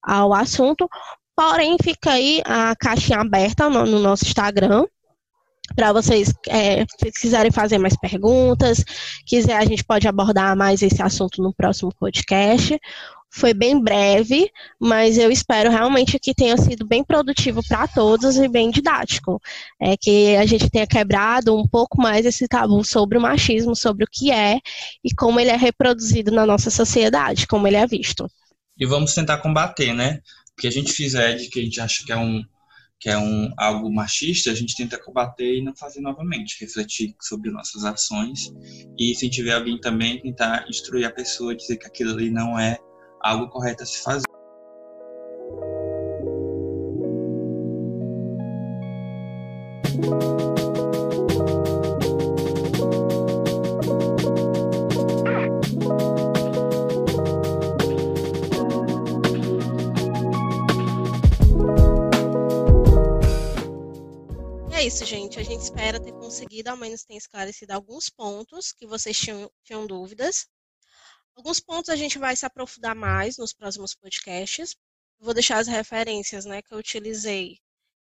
ao 0.04 0.34
assunto. 0.34 0.88
Porém, 1.36 1.78
fica 1.82 2.12
aí 2.12 2.42
a 2.46 2.76
caixinha 2.76 3.20
aberta 3.20 3.70
no, 3.70 3.86
no 3.86 4.00
nosso 4.00 4.26
Instagram 4.26 4.86
para 5.76 5.94
vocês, 5.94 6.34
é, 6.48 6.86
se 6.86 7.12
quiserem 7.20 7.52
fazer 7.52 7.78
mais 7.78 7.96
perguntas, 7.96 8.84
quiser 9.26 9.56
a 9.56 9.66
gente 9.66 9.84
pode 9.84 10.08
abordar 10.08 10.56
mais 10.56 10.82
esse 10.82 11.02
assunto 11.02 11.42
no 11.42 11.54
próximo 11.54 11.94
podcast. 11.98 12.78
Foi 13.34 13.54
bem 13.54 13.82
breve, 13.82 14.52
mas 14.78 15.18
eu 15.18 15.32
espero 15.32 15.70
realmente 15.70 16.20
que 16.20 16.34
tenha 16.34 16.58
sido 16.58 16.86
bem 16.86 17.02
produtivo 17.02 17.62
para 17.66 17.88
todos 17.88 18.36
e 18.36 18.46
bem 18.50 18.70
didático. 18.70 19.42
É 19.82 19.96
que 19.96 20.36
a 20.36 20.46
gente 20.46 20.70
tenha 20.70 20.86
quebrado 20.86 21.58
um 21.58 21.66
pouco 21.66 22.02
mais 22.02 22.26
esse 22.26 22.46
tabu 22.46 22.84
sobre 22.84 23.18
o 23.18 23.22
machismo, 23.22 23.74
sobre 23.74 24.04
o 24.04 24.08
que 24.12 24.32
é 24.32 24.60
e 25.02 25.16
como 25.16 25.40
ele 25.40 25.50
é 25.50 25.56
reproduzido 25.56 26.30
na 26.30 26.46
nossa 26.46 26.70
sociedade, 26.70 27.48
como 27.48 27.66
ele 27.66 27.78
é 27.78 27.88
visto. 27.88 28.30
E 28.78 28.86
vamos 28.86 29.14
tentar 29.14 29.38
combater, 29.38 29.94
né? 29.94 30.20
Que 30.62 30.68
a 30.68 30.72
gente 30.72 30.94
fizer 30.94 31.34
de 31.34 31.50
que 31.50 31.60
a 31.60 31.64
gente 31.64 31.82
acha 31.82 32.06
que 32.06 32.12
é 32.12 32.18
um 32.18 32.44
que 33.00 33.10
é 33.10 33.18
um 33.18 33.52
algo 33.58 33.92
machista, 33.92 34.52
a 34.52 34.54
gente 34.54 34.76
tenta 34.76 34.96
combater 34.96 35.58
e 35.58 35.64
não 35.64 35.76
fazer 35.76 36.02
novamente, 36.02 36.56
refletir 36.62 37.16
sobre 37.20 37.50
nossas 37.50 37.84
ações 37.84 38.54
e 38.96 39.16
se 39.16 39.28
tiver 39.28 39.54
alguém 39.54 39.82
também 39.82 40.22
tentar 40.22 40.70
instruir 40.70 41.08
a 41.08 41.12
pessoa, 41.12 41.56
dizer 41.56 41.78
que 41.78 41.88
aquilo 41.88 42.12
ali 42.12 42.30
não 42.30 42.60
é 42.60 42.78
algo 43.24 43.50
correto 43.50 43.82
a 43.82 43.88
se 43.88 44.04
fazer. 44.04 44.31
Gente. 65.12 65.40
A 65.40 65.44
gente 65.44 65.62
espera 65.62 66.00
ter 66.00 66.14
conseguido, 66.14 66.70
ao 66.70 66.78
menos 66.78 67.04
ter 67.04 67.16
esclarecido 67.16 67.74
alguns 67.74 68.10
pontos 68.10 68.72
que 68.72 68.88
vocês 68.88 69.18
tinham, 69.20 69.52
tinham 69.62 69.86
dúvidas. 69.86 70.48
Alguns 71.36 71.60
pontos 71.60 71.90
a 71.90 71.98
gente 71.98 72.18
vai 72.18 72.34
se 72.34 72.46
aprofundar 72.46 72.96
mais 72.96 73.38
nos 73.38 73.52
próximos 73.52 73.94
podcasts. 73.94 74.74
Vou 75.20 75.34
deixar 75.34 75.58
as 75.58 75.68
referências 75.68 76.46
né, 76.46 76.62
que 76.62 76.74
eu 76.74 76.78
utilizei 76.78 77.60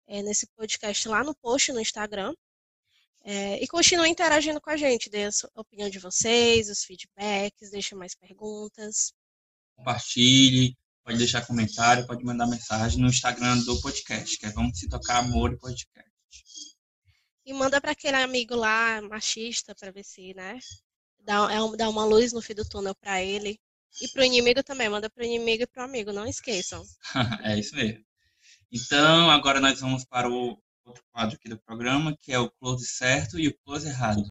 é, 0.07 0.21
nesse 0.21 0.47
podcast 0.55 1.05
lá 1.09 1.25
no 1.25 1.35
post 1.35 1.73
no 1.73 1.81
Instagram. 1.81 2.33
É, 3.25 3.61
e 3.61 3.67
continue 3.67 4.09
interagindo 4.09 4.61
com 4.61 4.69
a 4.69 4.77
gente, 4.77 5.09
dê 5.09 5.25
a 5.25 5.61
opinião 5.61 5.89
de 5.89 5.99
vocês, 5.99 6.69
os 6.69 6.85
feedbacks, 6.85 7.71
deixe 7.71 7.95
mais 7.95 8.15
perguntas. 8.15 9.13
Compartilhe, 9.75 10.77
pode 11.03 11.17
deixar 11.17 11.45
comentário, 11.45 12.07
pode 12.07 12.23
mandar 12.23 12.47
mensagem 12.47 12.99
no 12.99 13.07
Instagram 13.07 13.57
do 13.59 13.79
podcast, 13.81 14.37
que 14.37 14.45
é 14.45 14.51
Vamos 14.51 14.79
Se 14.79 14.87
Tocar 14.87 15.19
Amor 15.19 15.53
e 15.53 15.57
Podcast. 15.57 16.13
E 17.45 17.53
manda 17.53 17.81
para 17.81 17.91
aquele 17.91 18.15
amigo 18.15 18.55
lá, 18.55 19.01
machista, 19.01 19.75
para 19.75 19.91
ver 19.91 20.03
se, 20.05 20.33
né, 20.33 20.57
dá, 21.19 21.49
é, 21.51 21.77
dá 21.77 21.89
uma 21.89 22.05
luz 22.05 22.31
no 22.31 22.41
fim 22.41 22.53
do 22.53 22.67
túnel 22.67 22.95
para 22.95 23.21
ele. 23.21 23.59
E 24.01 24.07
pro 24.07 24.23
inimigo 24.23 24.63
também, 24.63 24.87
manda 24.87 25.09
pro 25.09 25.25
inimigo 25.25 25.63
e 25.63 25.67
pro 25.67 25.83
amigo, 25.83 26.13
não 26.13 26.25
esqueçam. 26.25 26.83
é 27.43 27.59
isso 27.59 27.75
mesmo. 27.75 28.03
Então, 28.71 29.29
agora 29.29 29.59
nós 29.59 29.81
vamos 29.81 30.05
para 30.05 30.29
o 30.29 30.57
outro 30.85 31.03
quadro 31.11 31.35
aqui 31.35 31.49
do 31.49 31.59
programa, 31.59 32.17
que 32.21 32.31
é 32.31 32.39
o 32.39 32.49
close 32.49 32.87
certo 32.87 33.37
e 33.37 33.49
o 33.49 33.57
close 33.59 33.87
errado. 33.87 34.25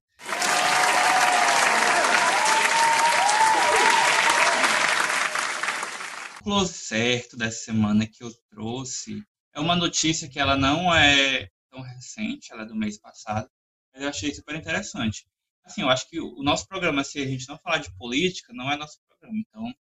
O 6.41 6.45
close 6.45 6.73
certo 6.73 7.37
dessa 7.37 7.67
semana 7.67 8.07
que 8.07 8.25
eu 8.25 8.33
trouxe 8.51 9.23
é 9.55 9.61
uma 9.61 9.77
notícia 9.77 10.29
que 10.29 10.41
ela 10.41 10.57
não 10.57 10.93
é 10.95 11.49
tão 11.73 11.81
recente, 11.81 12.53
ela 12.53 12.63
é 12.63 12.67
do 12.67 12.77
mês 12.77 12.99
passado, 12.99 13.51
mas 13.93 14.03
eu 14.03 14.09
achei 14.11 14.33
super 14.35 14.55
interessante. 14.55 15.27
Assim, 15.65 15.81
eu 15.81 15.89
acho 15.89 16.07
que 16.09 16.21
o 16.21 16.43
nosso 16.43 16.69
programa, 16.69 17.03
se 17.03 17.19
a 17.19 17.27
gente 17.27 17.49
não 17.49 17.59
falar 17.59 17.79
de 17.79 17.91
política, 17.97 18.53
não 18.53 18.71
é 18.71 18.77
nosso 18.77 19.01
programa. 19.09 19.39
Então, 19.39 19.75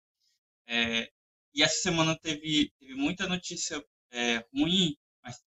é, 0.68 1.12
e 1.54 1.62
essa 1.62 1.82
semana 1.82 2.18
teve, 2.18 2.72
teve 2.80 2.96
muita 2.96 3.28
notícia 3.28 3.84
é, 4.12 4.46
ruim, 4.54 4.96
mas 5.24 5.44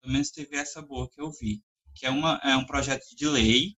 pelo 0.00 0.12
menos 0.12 0.30
teve 0.30 0.56
essa 0.56 0.82
boa 0.82 1.08
que 1.08 1.20
eu 1.20 1.30
vi, 1.30 1.62
que 1.94 2.06
é, 2.06 2.10
uma, 2.10 2.40
é 2.42 2.56
um 2.56 2.66
projeto 2.66 3.04
de 3.14 3.28
lei, 3.28 3.76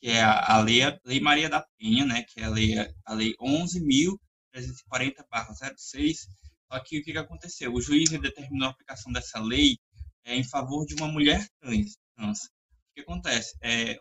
que 0.00 0.08
é 0.08 0.22
a, 0.22 0.54
a 0.54 0.60
lei, 0.62 0.80
lei 1.04 1.20
Maria 1.20 1.50
da 1.50 1.60
Penha, 1.78 2.06
né, 2.06 2.22
que 2.22 2.40
é 2.40 2.44
a 2.44 2.48
lei, 2.48 2.74
a 3.04 3.14
lei 3.14 3.34
11.340-06, 3.36 6.26
só 6.72 6.78
que 6.80 7.00
o 7.00 7.02
que 7.02 7.18
aconteceu? 7.18 7.74
O 7.74 7.80
juiz 7.80 8.10
determinou 8.10 8.68
a 8.68 8.70
aplicação 8.70 9.12
dessa 9.12 9.40
lei 9.40 9.76
é, 10.24 10.36
em 10.36 10.44
favor 10.44 10.84
de 10.86 10.94
uma 10.94 11.08
mulher 11.08 11.46
trans. 11.60 11.94
O 12.18 12.94
que 12.94 13.00
acontece? 13.00 13.56
É, 13.62 13.96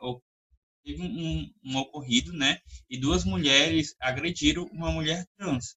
teve 0.84 1.02
um, 1.02 1.50
um, 1.64 1.78
ocorrido, 1.78 2.34
né? 2.34 2.60
E 2.90 3.00
duas 3.00 3.24
mulheres 3.24 3.96
agrediram 4.00 4.66
uma 4.72 4.92
mulher 4.92 5.26
trans. 5.38 5.76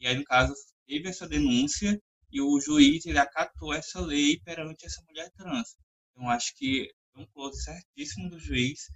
E 0.00 0.06
aí, 0.06 0.16
no 0.16 0.24
caso, 0.24 0.52
teve 0.86 1.08
essa 1.08 1.28
denúncia 1.28 1.98
e 2.30 2.40
o 2.40 2.60
juiz 2.60 3.06
ele 3.06 3.18
acatou 3.18 3.72
essa 3.72 4.00
lei 4.00 4.40
perante 4.40 4.86
essa 4.86 5.02
mulher 5.08 5.30
trans. 5.36 5.76
Então, 6.10 6.28
acho 6.28 6.54
que 6.56 6.90
é 7.14 7.20
um 7.20 7.26
close 7.26 7.62
certíssimo 7.62 8.28
do 8.28 8.38
juiz 8.38 8.88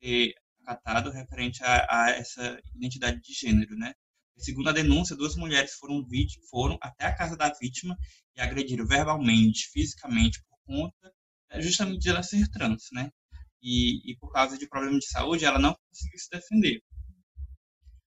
ter 0.00 0.34
acatado 0.64 1.10
referente 1.10 1.62
a, 1.62 1.86
a 1.88 2.10
essa 2.10 2.60
identidade 2.74 3.20
de 3.20 3.32
gênero, 3.32 3.76
né? 3.76 3.92
Segundo 4.36 4.68
a 4.68 4.72
denúncia, 4.72 5.16
duas 5.16 5.34
mulheres 5.34 5.74
foram, 5.74 6.06
foram 6.50 6.78
até 6.80 7.06
a 7.06 7.16
casa 7.16 7.36
da 7.36 7.52
vítima 7.60 7.96
e 8.36 8.40
agrediram 8.40 8.86
verbalmente, 8.86 9.68
fisicamente, 9.70 10.42
por 10.44 10.58
conta 10.66 11.12
é, 11.50 11.60
justamente 11.60 12.02
de 12.02 12.10
ela 12.10 12.22
ser 12.22 12.48
trans, 12.48 12.88
né? 12.92 13.10
E, 13.62 14.10
e 14.10 14.16
por 14.18 14.30
causa 14.32 14.58
de 14.58 14.68
problemas 14.68 15.00
de 15.00 15.08
saúde, 15.08 15.44
ela 15.44 15.58
não 15.58 15.74
conseguiu 15.88 16.18
se 16.18 16.30
defender. 16.30 16.82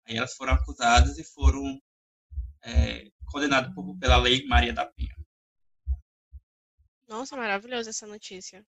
Aí 0.05 0.17
elas 0.17 0.35
foram 0.35 0.55
acusadas 0.55 1.19
e 1.19 1.25
foram 1.25 1.81
é, 2.63 3.09
condenadas 3.27 3.73
por, 3.75 3.97
pela 3.99 4.17
Lei 4.17 4.45
Maria 4.47 4.73
da 4.73 4.87
Penha. 4.87 5.15
Nossa, 7.09 7.37
maravilhosa 7.37 7.91
essa 7.91 8.07
notícia. 8.07 8.65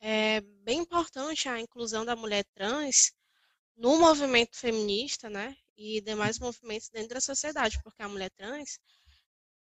É 0.00 0.40
bem 0.40 0.80
importante 0.80 1.48
a 1.48 1.60
inclusão 1.60 2.04
da 2.04 2.16
mulher 2.16 2.44
trans 2.54 3.12
no 3.76 3.98
movimento 3.98 4.56
feminista, 4.56 5.30
né? 5.30 5.56
E 5.82 5.98
demais 6.02 6.38
movimentos 6.38 6.90
dentro 6.90 7.14
da 7.14 7.22
sociedade, 7.22 7.82
porque 7.82 8.02
a 8.02 8.08
mulher 8.08 8.30
trans 8.36 8.78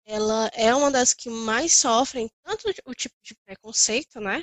ela 0.05 0.49
é 0.53 0.73
uma 0.73 0.89
das 0.89 1.13
que 1.13 1.29
mais 1.29 1.73
sofrem 1.73 2.31
tanto 2.41 2.71
o 2.85 2.95
tipo 2.95 3.15
de 3.21 3.35
preconceito, 3.43 4.21
né? 4.21 4.41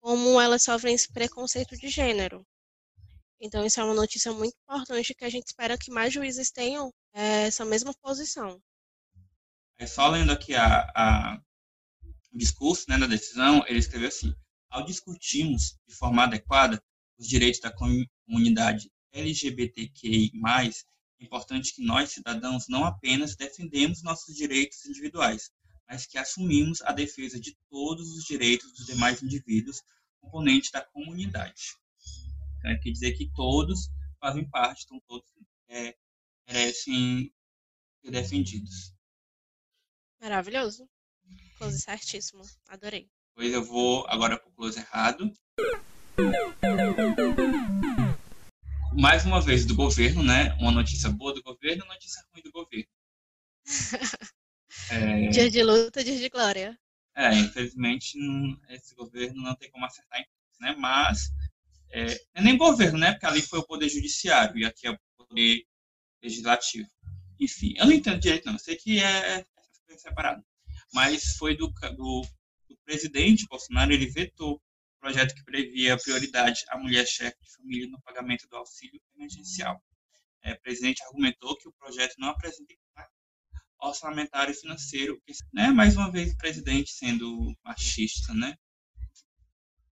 Como 0.00 0.40
elas 0.40 0.64
sofrem 0.64 0.92
esse 0.92 1.12
preconceito 1.12 1.76
de 1.76 1.88
gênero. 1.88 2.44
Então, 3.40 3.64
isso 3.64 3.78
é 3.78 3.84
uma 3.84 3.94
notícia 3.94 4.32
muito 4.32 4.56
importante 4.64 5.14
que 5.14 5.24
a 5.24 5.28
gente 5.28 5.46
espera 5.46 5.78
que 5.78 5.92
mais 5.92 6.12
juízes 6.12 6.50
tenham 6.50 6.92
é, 7.12 7.46
essa 7.46 7.64
mesma 7.64 7.94
posição. 8.02 8.60
É 9.78 9.86
só 9.86 10.08
lendo 10.08 10.32
aqui 10.32 10.56
a, 10.56 10.90
a, 10.92 11.40
o 12.32 12.36
discurso 12.36 12.86
né, 12.88 12.98
da 12.98 13.06
decisão, 13.06 13.64
ele 13.68 13.78
escreveu 13.78 14.08
assim: 14.08 14.34
ao 14.68 14.84
discutirmos 14.84 15.78
de 15.86 15.94
forma 15.94 16.24
adequada 16.24 16.82
os 17.16 17.28
direitos 17.28 17.60
da 17.60 17.72
comunidade 17.72 18.90
LGBTQI+, 19.12 20.30
é 21.20 21.24
importante 21.24 21.74
que 21.74 21.84
nós, 21.84 22.12
cidadãos, 22.12 22.66
não 22.68 22.84
apenas 22.84 23.36
defendemos 23.36 24.02
nossos 24.02 24.34
direitos 24.34 24.84
individuais, 24.86 25.50
mas 25.88 26.06
que 26.06 26.16
assumimos 26.16 26.80
a 26.82 26.92
defesa 26.92 27.38
de 27.38 27.56
todos 27.68 28.10
os 28.16 28.24
direitos 28.24 28.72
dos 28.72 28.86
demais 28.86 29.22
indivíduos 29.22 29.82
componentes 30.20 30.70
da 30.70 30.84
comunidade. 30.84 31.76
Então, 32.58 32.78
quer 32.80 32.90
dizer 32.90 33.12
que 33.12 33.30
todos 33.34 33.90
fazem 34.20 34.48
parte, 34.48 34.84
então 34.84 35.00
todos 35.06 35.28
é, 35.68 35.96
merecem 36.46 37.32
ser 38.02 38.10
defendidos. 38.10 38.94
Maravilhoso. 40.20 40.88
Close 41.56 41.78
certíssimo. 41.78 42.42
Adorei. 42.68 43.10
Pois 43.34 43.52
eu 43.52 43.64
vou 43.64 44.06
agora 44.08 44.38
para 44.38 44.48
o 44.48 44.52
close 44.52 44.78
errado. 44.78 45.32
Mais 48.92 49.24
uma 49.24 49.40
vez 49.40 49.64
do 49.64 49.74
governo, 49.74 50.22
né? 50.22 50.52
Uma 50.60 50.72
notícia 50.72 51.08
boa 51.10 51.32
do 51.32 51.42
governo, 51.42 51.84
uma 51.84 51.94
notícia 51.94 52.22
ruim 52.32 52.42
do 52.42 52.50
governo. 52.50 52.88
é... 54.90 55.28
Dia 55.30 55.50
de 55.50 55.62
luta, 55.62 56.02
dia 56.02 56.18
de 56.18 56.28
glória. 56.28 56.78
É, 57.14 57.34
infelizmente 57.34 58.16
esse 58.70 58.94
governo 58.94 59.42
não 59.42 59.54
tem 59.56 59.70
como 59.70 59.84
acertar 59.84 60.20
em 60.20 60.24
né? 60.60 60.74
Mas 60.78 61.32
é, 61.90 62.20
é 62.34 62.42
nem 62.42 62.56
governo, 62.56 62.98
né? 62.98 63.12
Porque 63.12 63.26
ali 63.26 63.42
foi 63.42 63.58
o 63.58 63.66
poder 63.66 63.88
judiciário 63.88 64.58
e 64.58 64.64
aqui 64.64 64.86
é 64.86 64.90
o 64.90 64.98
poder 65.16 65.64
legislativo. 66.22 66.88
Enfim, 67.38 67.74
eu 67.76 67.86
não 67.86 67.92
entendo 67.92 68.20
direito, 68.20 68.46
não. 68.46 68.52
Eu 68.52 68.58
sei 68.58 68.76
que 68.76 69.02
é, 69.02 69.40
é 69.40 69.98
separado. 69.98 70.44
Mas 70.92 71.36
foi 71.36 71.56
do, 71.56 71.68
do, 71.68 72.22
do 72.68 72.78
presidente 72.84 73.46
Bolsonaro, 73.48 73.92
ele 73.92 74.06
vetou 74.06 74.60
projeto 75.00 75.34
que 75.34 75.44
previa 75.44 75.98
prioridade 75.98 76.64
à 76.68 76.78
mulher 76.78 77.06
chefe 77.06 77.36
de 77.42 77.52
família 77.54 77.88
no 77.88 78.00
pagamento 78.02 78.46
do 78.48 78.56
auxílio 78.56 79.00
emergencial. 79.16 79.82
É, 80.42 80.52
o 80.52 80.60
presidente 80.60 81.02
argumentou 81.04 81.56
que 81.56 81.68
o 81.68 81.72
projeto 81.72 82.14
não 82.18 82.28
apresenta 82.28 82.74
orçamentário 83.82 84.52
e 84.52 84.54
financeiro, 84.54 85.22
né? 85.52 85.68
mais 85.68 85.96
uma 85.96 86.10
vez 86.10 86.32
o 86.32 86.36
presidente 86.36 86.92
sendo 86.92 87.56
machista, 87.64 88.34
né? 88.34 88.54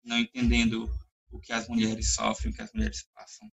não 0.04 0.18
entendendo 0.18 0.88
o 1.32 1.40
que 1.40 1.52
as 1.52 1.68
mulheres 1.68 2.14
sofrem, 2.14 2.52
o 2.52 2.56
que 2.56 2.62
as 2.62 2.72
mulheres 2.74 3.04
passam. 3.14 3.50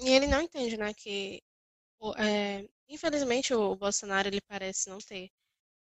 E 0.00 0.08
ele 0.08 0.26
não 0.26 0.40
entende, 0.40 0.76
né, 0.76 0.94
que 0.94 1.42
é, 2.16 2.66
infelizmente 2.88 3.52
o 3.52 3.76
Bolsonaro 3.76 4.28
ele 4.28 4.40
parece 4.40 4.88
não 4.88 4.98
ter 4.98 5.30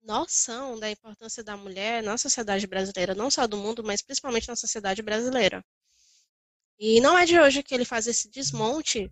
noção 0.01 0.79
da 0.79 0.89
importância 0.89 1.43
da 1.43 1.57
mulher 1.57 2.03
na 2.03 2.17
sociedade 2.17 2.65
brasileira, 2.67 3.15
não 3.15 3.29
só 3.29 3.45
do 3.47 3.57
mundo, 3.57 3.83
mas 3.83 4.01
principalmente 4.01 4.47
na 4.47 4.55
sociedade 4.55 5.01
brasileira. 5.01 5.63
E 6.79 7.01
não 7.01 7.17
é 7.17 7.25
de 7.25 7.39
hoje 7.39 7.63
que 7.63 7.73
ele 7.73 7.85
faz 7.85 8.07
esse 8.07 8.29
desmonte 8.29 9.11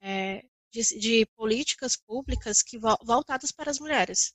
é, 0.00 0.44
de, 0.70 0.98
de, 0.98 1.26
políticas 1.36 1.96
públicas 1.96 2.62
que 2.62 2.78
voltadas 2.78 3.50
para 3.50 3.70
as 3.70 3.78
mulheres. 3.78 4.32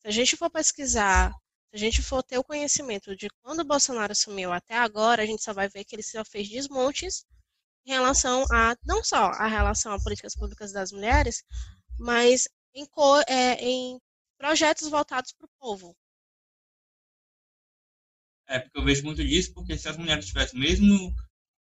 Se 0.00 0.08
a 0.08 0.10
gente 0.10 0.36
for 0.36 0.50
pesquisar 0.50 1.32
se 1.70 1.76
a 1.76 1.78
gente 1.78 2.02
for 2.02 2.22
ter 2.22 2.38
o 2.38 2.44
conhecimento 2.44 3.14
de 3.14 3.28
quando 3.42 3.60
o 3.60 3.64
Bolsonaro 3.64 4.12
assumiu 4.12 4.50
até 4.52 4.74
agora, 4.74 5.22
a 5.22 5.26
gente 5.26 5.42
só 5.42 5.52
vai 5.52 5.68
ver 5.68 5.84
que 5.84 5.94
ele 5.94 6.02
só 6.02 6.24
fez 6.24 6.48
desmontes 6.48 7.26
em 7.84 7.90
relação 7.90 8.44
a, 8.50 8.74
não 8.84 9.04
só 9.04 9.26
a 9.32 9.46
relação 9.46 9.92
a 9.92 10.00
políticas 10.00 10.34
públicas 10.34 10.72
das 10.72 10.92
mulheres, 10.92 11.44
mas 11.98 12.48
em, 12.74 12.86
é, 13.28 13.54
em 13.62 14.00
projetos 14.38 14.88
voltados 14.88 15.32
para 15.32 15.46
o 15.46 15.50
povo. 15.58 15.96
É, 18.46 18.60
porque 18.60 18.78
eu 18.78 18.84
vejo 18.84 19.04
muito 19.04 19.22
disso, 19.22 19.52
porque 19.52 19.76
se 19.76 19.88
as 19.88 19.96
mulheres 19.96 20.26
tivessem 20.26 20.58
o 20.58 20.62
mesmo 20.62 21.14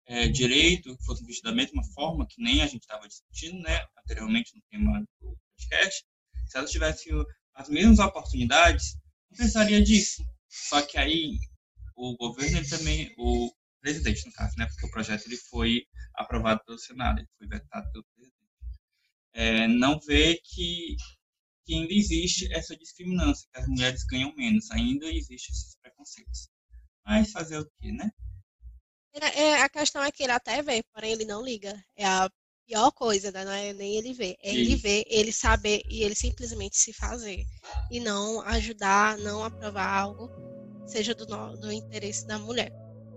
é, 0.06 0.28
direito, 0.28 0.96
fossem 1.04 1.26
vistas 1.26 1.52
da 1.52 1.56
mesma 1.56 1.84
forma, 1.96 2.28
que 2.28 2.42
nem 2.42 2.62
a 2.62 2.68
gente 2.68 2.84
estava 2.84 3.08
discutindo 3.08 3.60
né, 3.62 3.84
anteriormente 3.98 4.56
no 4.56 4.62
tema 4.70 5.00
do 5.00 5.38
podcast, 5.58 6.06
se 6.48 6.58
elas 6.58 6.72
tivessem 6.72 7.12
as 7.56 7.70
mesmas 7.70 7.98
oportunidades, 8.00 8.98
precisaria 9.30 9.82
disso. 9.82 10.24
Só 10.48 10.82
que 10.82 10.98
aí 10.98 11.40
o 11.96 12.16
governo 12.18 12.58
ele 12.58 12.70
também, 12.70 13.14
o 13.18 13.52
presidente 13.82 14.26
no 14.26 14.34
caso, 14.34 14.56
né, 14.58 14.68
porque 14.68 14.86
o 14.86 14.92
projeto 14.92 15.26
ele 15.26 15.38
foi 15.38 15.88
aprovado 16.14 16.64
pelo 16.66 16.78
Senado, 16.78 17.20
ele 17.20 17.30
foi 17.38 17.48
vetado 17.48 17.92
pelo 17.92 18.06
presidente. 18.16 18.36
é, 19.34 19.68
não 19.68 20.00
vê 20.00 20.40
que, 20.44 20.96
que 21.66 21.74
ainda 21.74 21.94
existe 21.94 22.52
essa 22.54 22.76
discriminância, 22.76 23.48
que 23.52 23.60
as 23.60 23.68
mulheres 23.68 24.04
ganham 24.06 24.34
menos, 24.36 24.70
ainda 24.72 25.08
existe 25.08 25.52
esses 25.52 25.76
preconceitos. 25.82 26.50
Mas 27.06 27.32
fazer 27.32 27.60
o 27.60 27.66
quê, 27.80 27.92
né? 27.92 28.12
É, 29.14 29.42
é, 29.42 29.62
a 29.62 29.70
questão 29.70 30.04
é 30.04 30.12
que 30.12 30.24
ele 30.24 30.32
até 30.32 30.62
vê, 30.62 30.84
porém 30.94 31.12
ele 31.12 31.26
não 31.26 31.44
liga. 31.44 31.74
É 31.96 32.06
a 32.06 32.30
pior 32.68 32.92
coisa, 32.92 33.32
né? 33.32 33.46
não 33.46 33.52
é 33.52 33.74
nem 33.74 33.96
ele 33.96 34.14
ver. 34.14 34.36
É 34.42 34.54
ele 34.54 34.76
ver, 34.76 35.04
ele 35.08 35.32
saber 35.32 35.82
e 35.90 36.04
ele 36.04 36.16
simplesmente 36.16 36.78
se 36.78 36.92
fazer. 36.94 37.44
E 37.90 38.00
não 38.00 38.42
ajudar, 38.42 39.18
não 39.18 39.44
aprovar 39.44 39.88
algo, 39.88 40.30
seja 40.86 41.16
do, 41.16 41.26
do 41.26 41.72
interesse 41.72 42.28
da 42.28 42.38
mulher. 42.38 42.72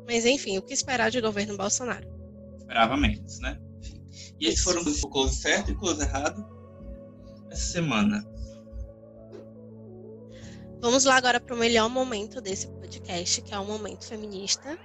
Mas 0.07 0.25
enfim, 0.25 0.57
o 0.59 0.63
que 0.63 0.73
esperar 0.73 1.11
de 1.11 1.21
governo 1.21 1.57
Bolsonaro? 1.57 2.07
Esperava 2.59 2.97
menos, 2.97 3.39
né? 3.41 3.59
E 4.41 4.47
esses 4.47 4.63
foram 4.63 4.83
o 4.83 5.11
close 5.11 5.37
certo 5.37 5.71
e 5.71 5.75
close 5.75 6.01
errado 6.01 6.47
essa 7.51 7.73
semana. 7.73 8.25
Vamos 10.81 11.05
lá 11.05 11.17
agora 11.17 11.41
para 11.41 11.55
o 11.55 11.59
melhor 11.59 11.89
momento 11.91 12.41
desse 12.41 12.69
podcast, 12.69 13.43
que 13.43 13.53
é 13.53 13.59
o 13.59 13.65
momento 13.65 14.07
feminista. 14.07 14.79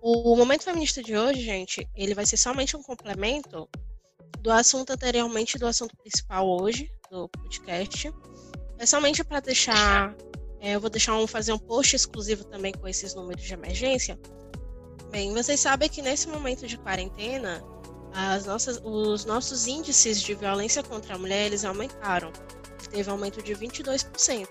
O 0.00 0.34
momento 0.34 0.64
feminista 0.64 1.00
de 1.00 1.16
hoje, 1.16 1.40
gente, 1.40 1.88
ele 1.94 2.14
vai 2.14 2.26
ser 2.26 2.36
somente 2.36 2.76
um 2.76 2.82
complemento 2.82 3.68
do 4.40 4.50
assunto 4.50 4.90
anteriormente 4.90 5.58
do 5.58 5.66
assunto 5.66 5.96
principal 5.96 6.48
hoje 6.48 6.90
do 7.08 7.28
podcast. 7.28 8.12
É 8.78 8.86
somente 8.86 9.22
para 9.22 9.40
deixar, 9.40 10.16
é, 10.60 10.74
eu 10.74 10.80
vou 10.80 10.90
deixar 10.90 11.16
um 11.16 11.26
fazer 11.26 11.52
um 11.52 11.58
post 11.58 11.96
exclusivo 11.96 12.44
também 12.44 12.72
com 12.72 12.86
esses 12.86 13.14
números 13.14 13.42
de 13.42 13.52
emergência. 13.54 14.18
Bem, 15.10 15.32
vocês 15.32 15.58
sabem 15.58 15.88
que 15.88 16.02
nesse 16.02 16.28
momento 16.28 16.66
de 16.66 16.76
quarentena, 16.76 17.64
as 18.12 18.44
nossas, 18.44 18.80
os 18.84 19.24
nossos 19.24 19.66
índices 19.66 20.20
de 20.20 20.34
violência 20.34 20.82
contra 20.82 21.16
mulheres 21.16 21.64
aumentaram. 21.64 22.30
Teve 22.90 23.08
um 23.08 23.14
aumento 23.14 23.42
de 23.42 23.54
22%. 23.54 24.46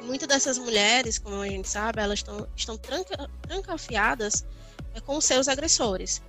E 0.00 0.04
muitas 0.04 0.28
dessas 0.28 0.58
mulheres, 0.58 1.18
como 1.18 1.40
a 1.40 1.48
gente 1.48 1.68
sabe, 1.68 2.00
elas 2.00 2.22
tão, 2.22 2.46
estão 2.54 2.78
tranca, 2.78 3.28
trancafiadas 3.42 4.46
é, 4.94 5.00
com 5.00 5.20
seus 5.20 5.48
agressores. 5.48 6.22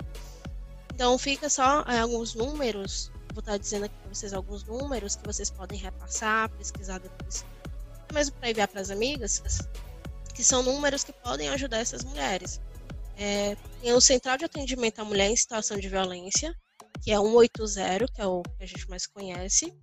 Então, 0.93 1.17
fica 1.17 1.49
só 1.49 1.81
é, 1.83 1.99
alguns 1.99 2.33
números, 2.33 3.11
vou 3.33 3.39
estar 3.39 3.57
dizendo 3.57 3.85
aqui 3.85 3.95
para 4.01 4.13
vocês 4.13 4.33
alguns 4.33 4.63
números 4.63 5.15
que 5.15 5.25
vocês 5.25 5.49
podem 5.49 5.79
repassar, 5.79 6.49
pesquisar 6.49 6.99
depois, 6.99 7.45
mesmo 8.11 8.35
para 8.35 8.49
enviar 8.49 8.67
para 8.67 8.81
as 8.81 8.89
amigas, 8.89 9.41
que 10.33 10.43
são 10.43 10.63
números 10.63 11.03
que 11.03 11.13
podem 11.13 11.49
ajudar 11.49 11.79
essas 11.79 12.03
mulheres. 12.03 12.59
É, 13.17 13.55
tem 13.81 13.93
o 13.93 14.01
Central 14.01 14.37
de 14.37 14.45
Atendimento 14.45 14.99
à 14.99 15.05
Mulher 15.05 15.29
em 15.29 15.35
Situação 15.35 15.77
de 15.77 15.87
Violência, 15.87 16.55
que 17.01 17.11
é 17.11 17.17
180, 17.17 18.07
que 18.13 18.21
é 18.21 18.25
o 18.25 18.41
que 18.41 18.63
a 18.63 18.65
gente 18.65 18.89
mais 18.89 19.05
conhece. 19.05 19.73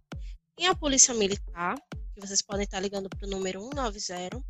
Tem 0.57 0.67
a 0.67 0.75
Polícia 0.75 1.15
Militar, 1.15 1.77
que 2.15 2.21
vocês 2.21 2.43
podem 2.43 2.65
estar 2.65 2.81
ligando 2.81 3.09
para 3.09 3.27
o 3.27 3.31
número 3.31 3.61
190. 3.61 4.43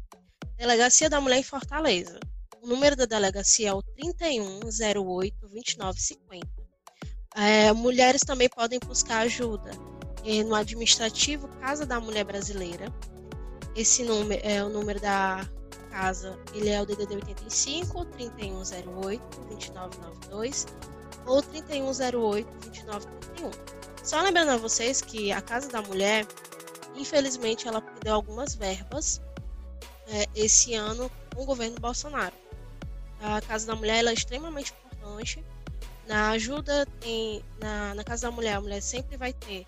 Delegacia 0.56 1.10
da 1.10 1.20
Mulher 1.20 1.38
em 1.38 1.42
Fortaleza. 1.42 2.18
O 2.62 2.66
número 2.66 2.96
da 2.96 3.04
delegacia 3.04 3.68
é 3.68 3.72
o 3.72 3.82
3108-2950. 3.82 6.42
É, 7.36 7.72
mulheres 7.72 8.22
também 8.22 8.48
podem 8.48 8.80
buscar 8.80 9.20
ajuda 9.20 9.70
é, 10.24 10.42
no 10.42 10.54
administrativo 10.54 11.46
Casa 11.60 11.84
da 11.86 12.00
Mulher 12.00 12.24
Brasileira. 12.24 12.86
Esse 13.78 14.02
número 14.02 14.40
é 14.44 14.62
o 14.62 14.68
número 14.68 15.00
da 15.00 15.48
casa, 15.90 16.38
ele 16.52 16.68
é 16.68 16.82
o 16.82 16.84
DDD 16.84 17.14
85 17.14 18.04
3108 18.06 19.22
2992 19.48 20.66
ou 21.24 21.40
3108 21.40 22.46
2931. 22.58 23.50
Só 24.04 24.20
lembrando 24.20 24.50
a 24.50 24.56
vocês 24.56 25.00
que 25.00 25.32
a 25.32 25.40
Casa 25.40 25.68
da 25.68 25.80
Mulher 25.80 26.26
Infelizmente, 26.98 27.68
ela 27.68 27.80
perdeu 27.80 28.14
algumas 28.14 28.56
verbas 28.56 29.20
é, 30.08 30.26
esse 30.34 30.74
ano 30.74 31.10
com 31.34 31.42
o 31.42 31.46
governo 31.46 31.78
Bolsonaro. 31.78 32.34
A 33.20 33.40
Casa 33.40 33.68
da 33.68 33.76
Mulher 33.76 34.04
é 34.04 34.12
extremamente 34.12 34.72
importante. 34.72 35.44
Na 36.08 36.30
ajuda, 36.30 36.86
tem, 37.00 37.44
na, 37.60 37.94
na 37.94 38.02
Casa 38.02 38.28
da 38.28 38.32
Mulher, 38.34 38.54
a 38.56 38.60
mulher 38.60 38.80
sempre 38.80 39.16
vai 39.16 39.32
ter 39.32 39.66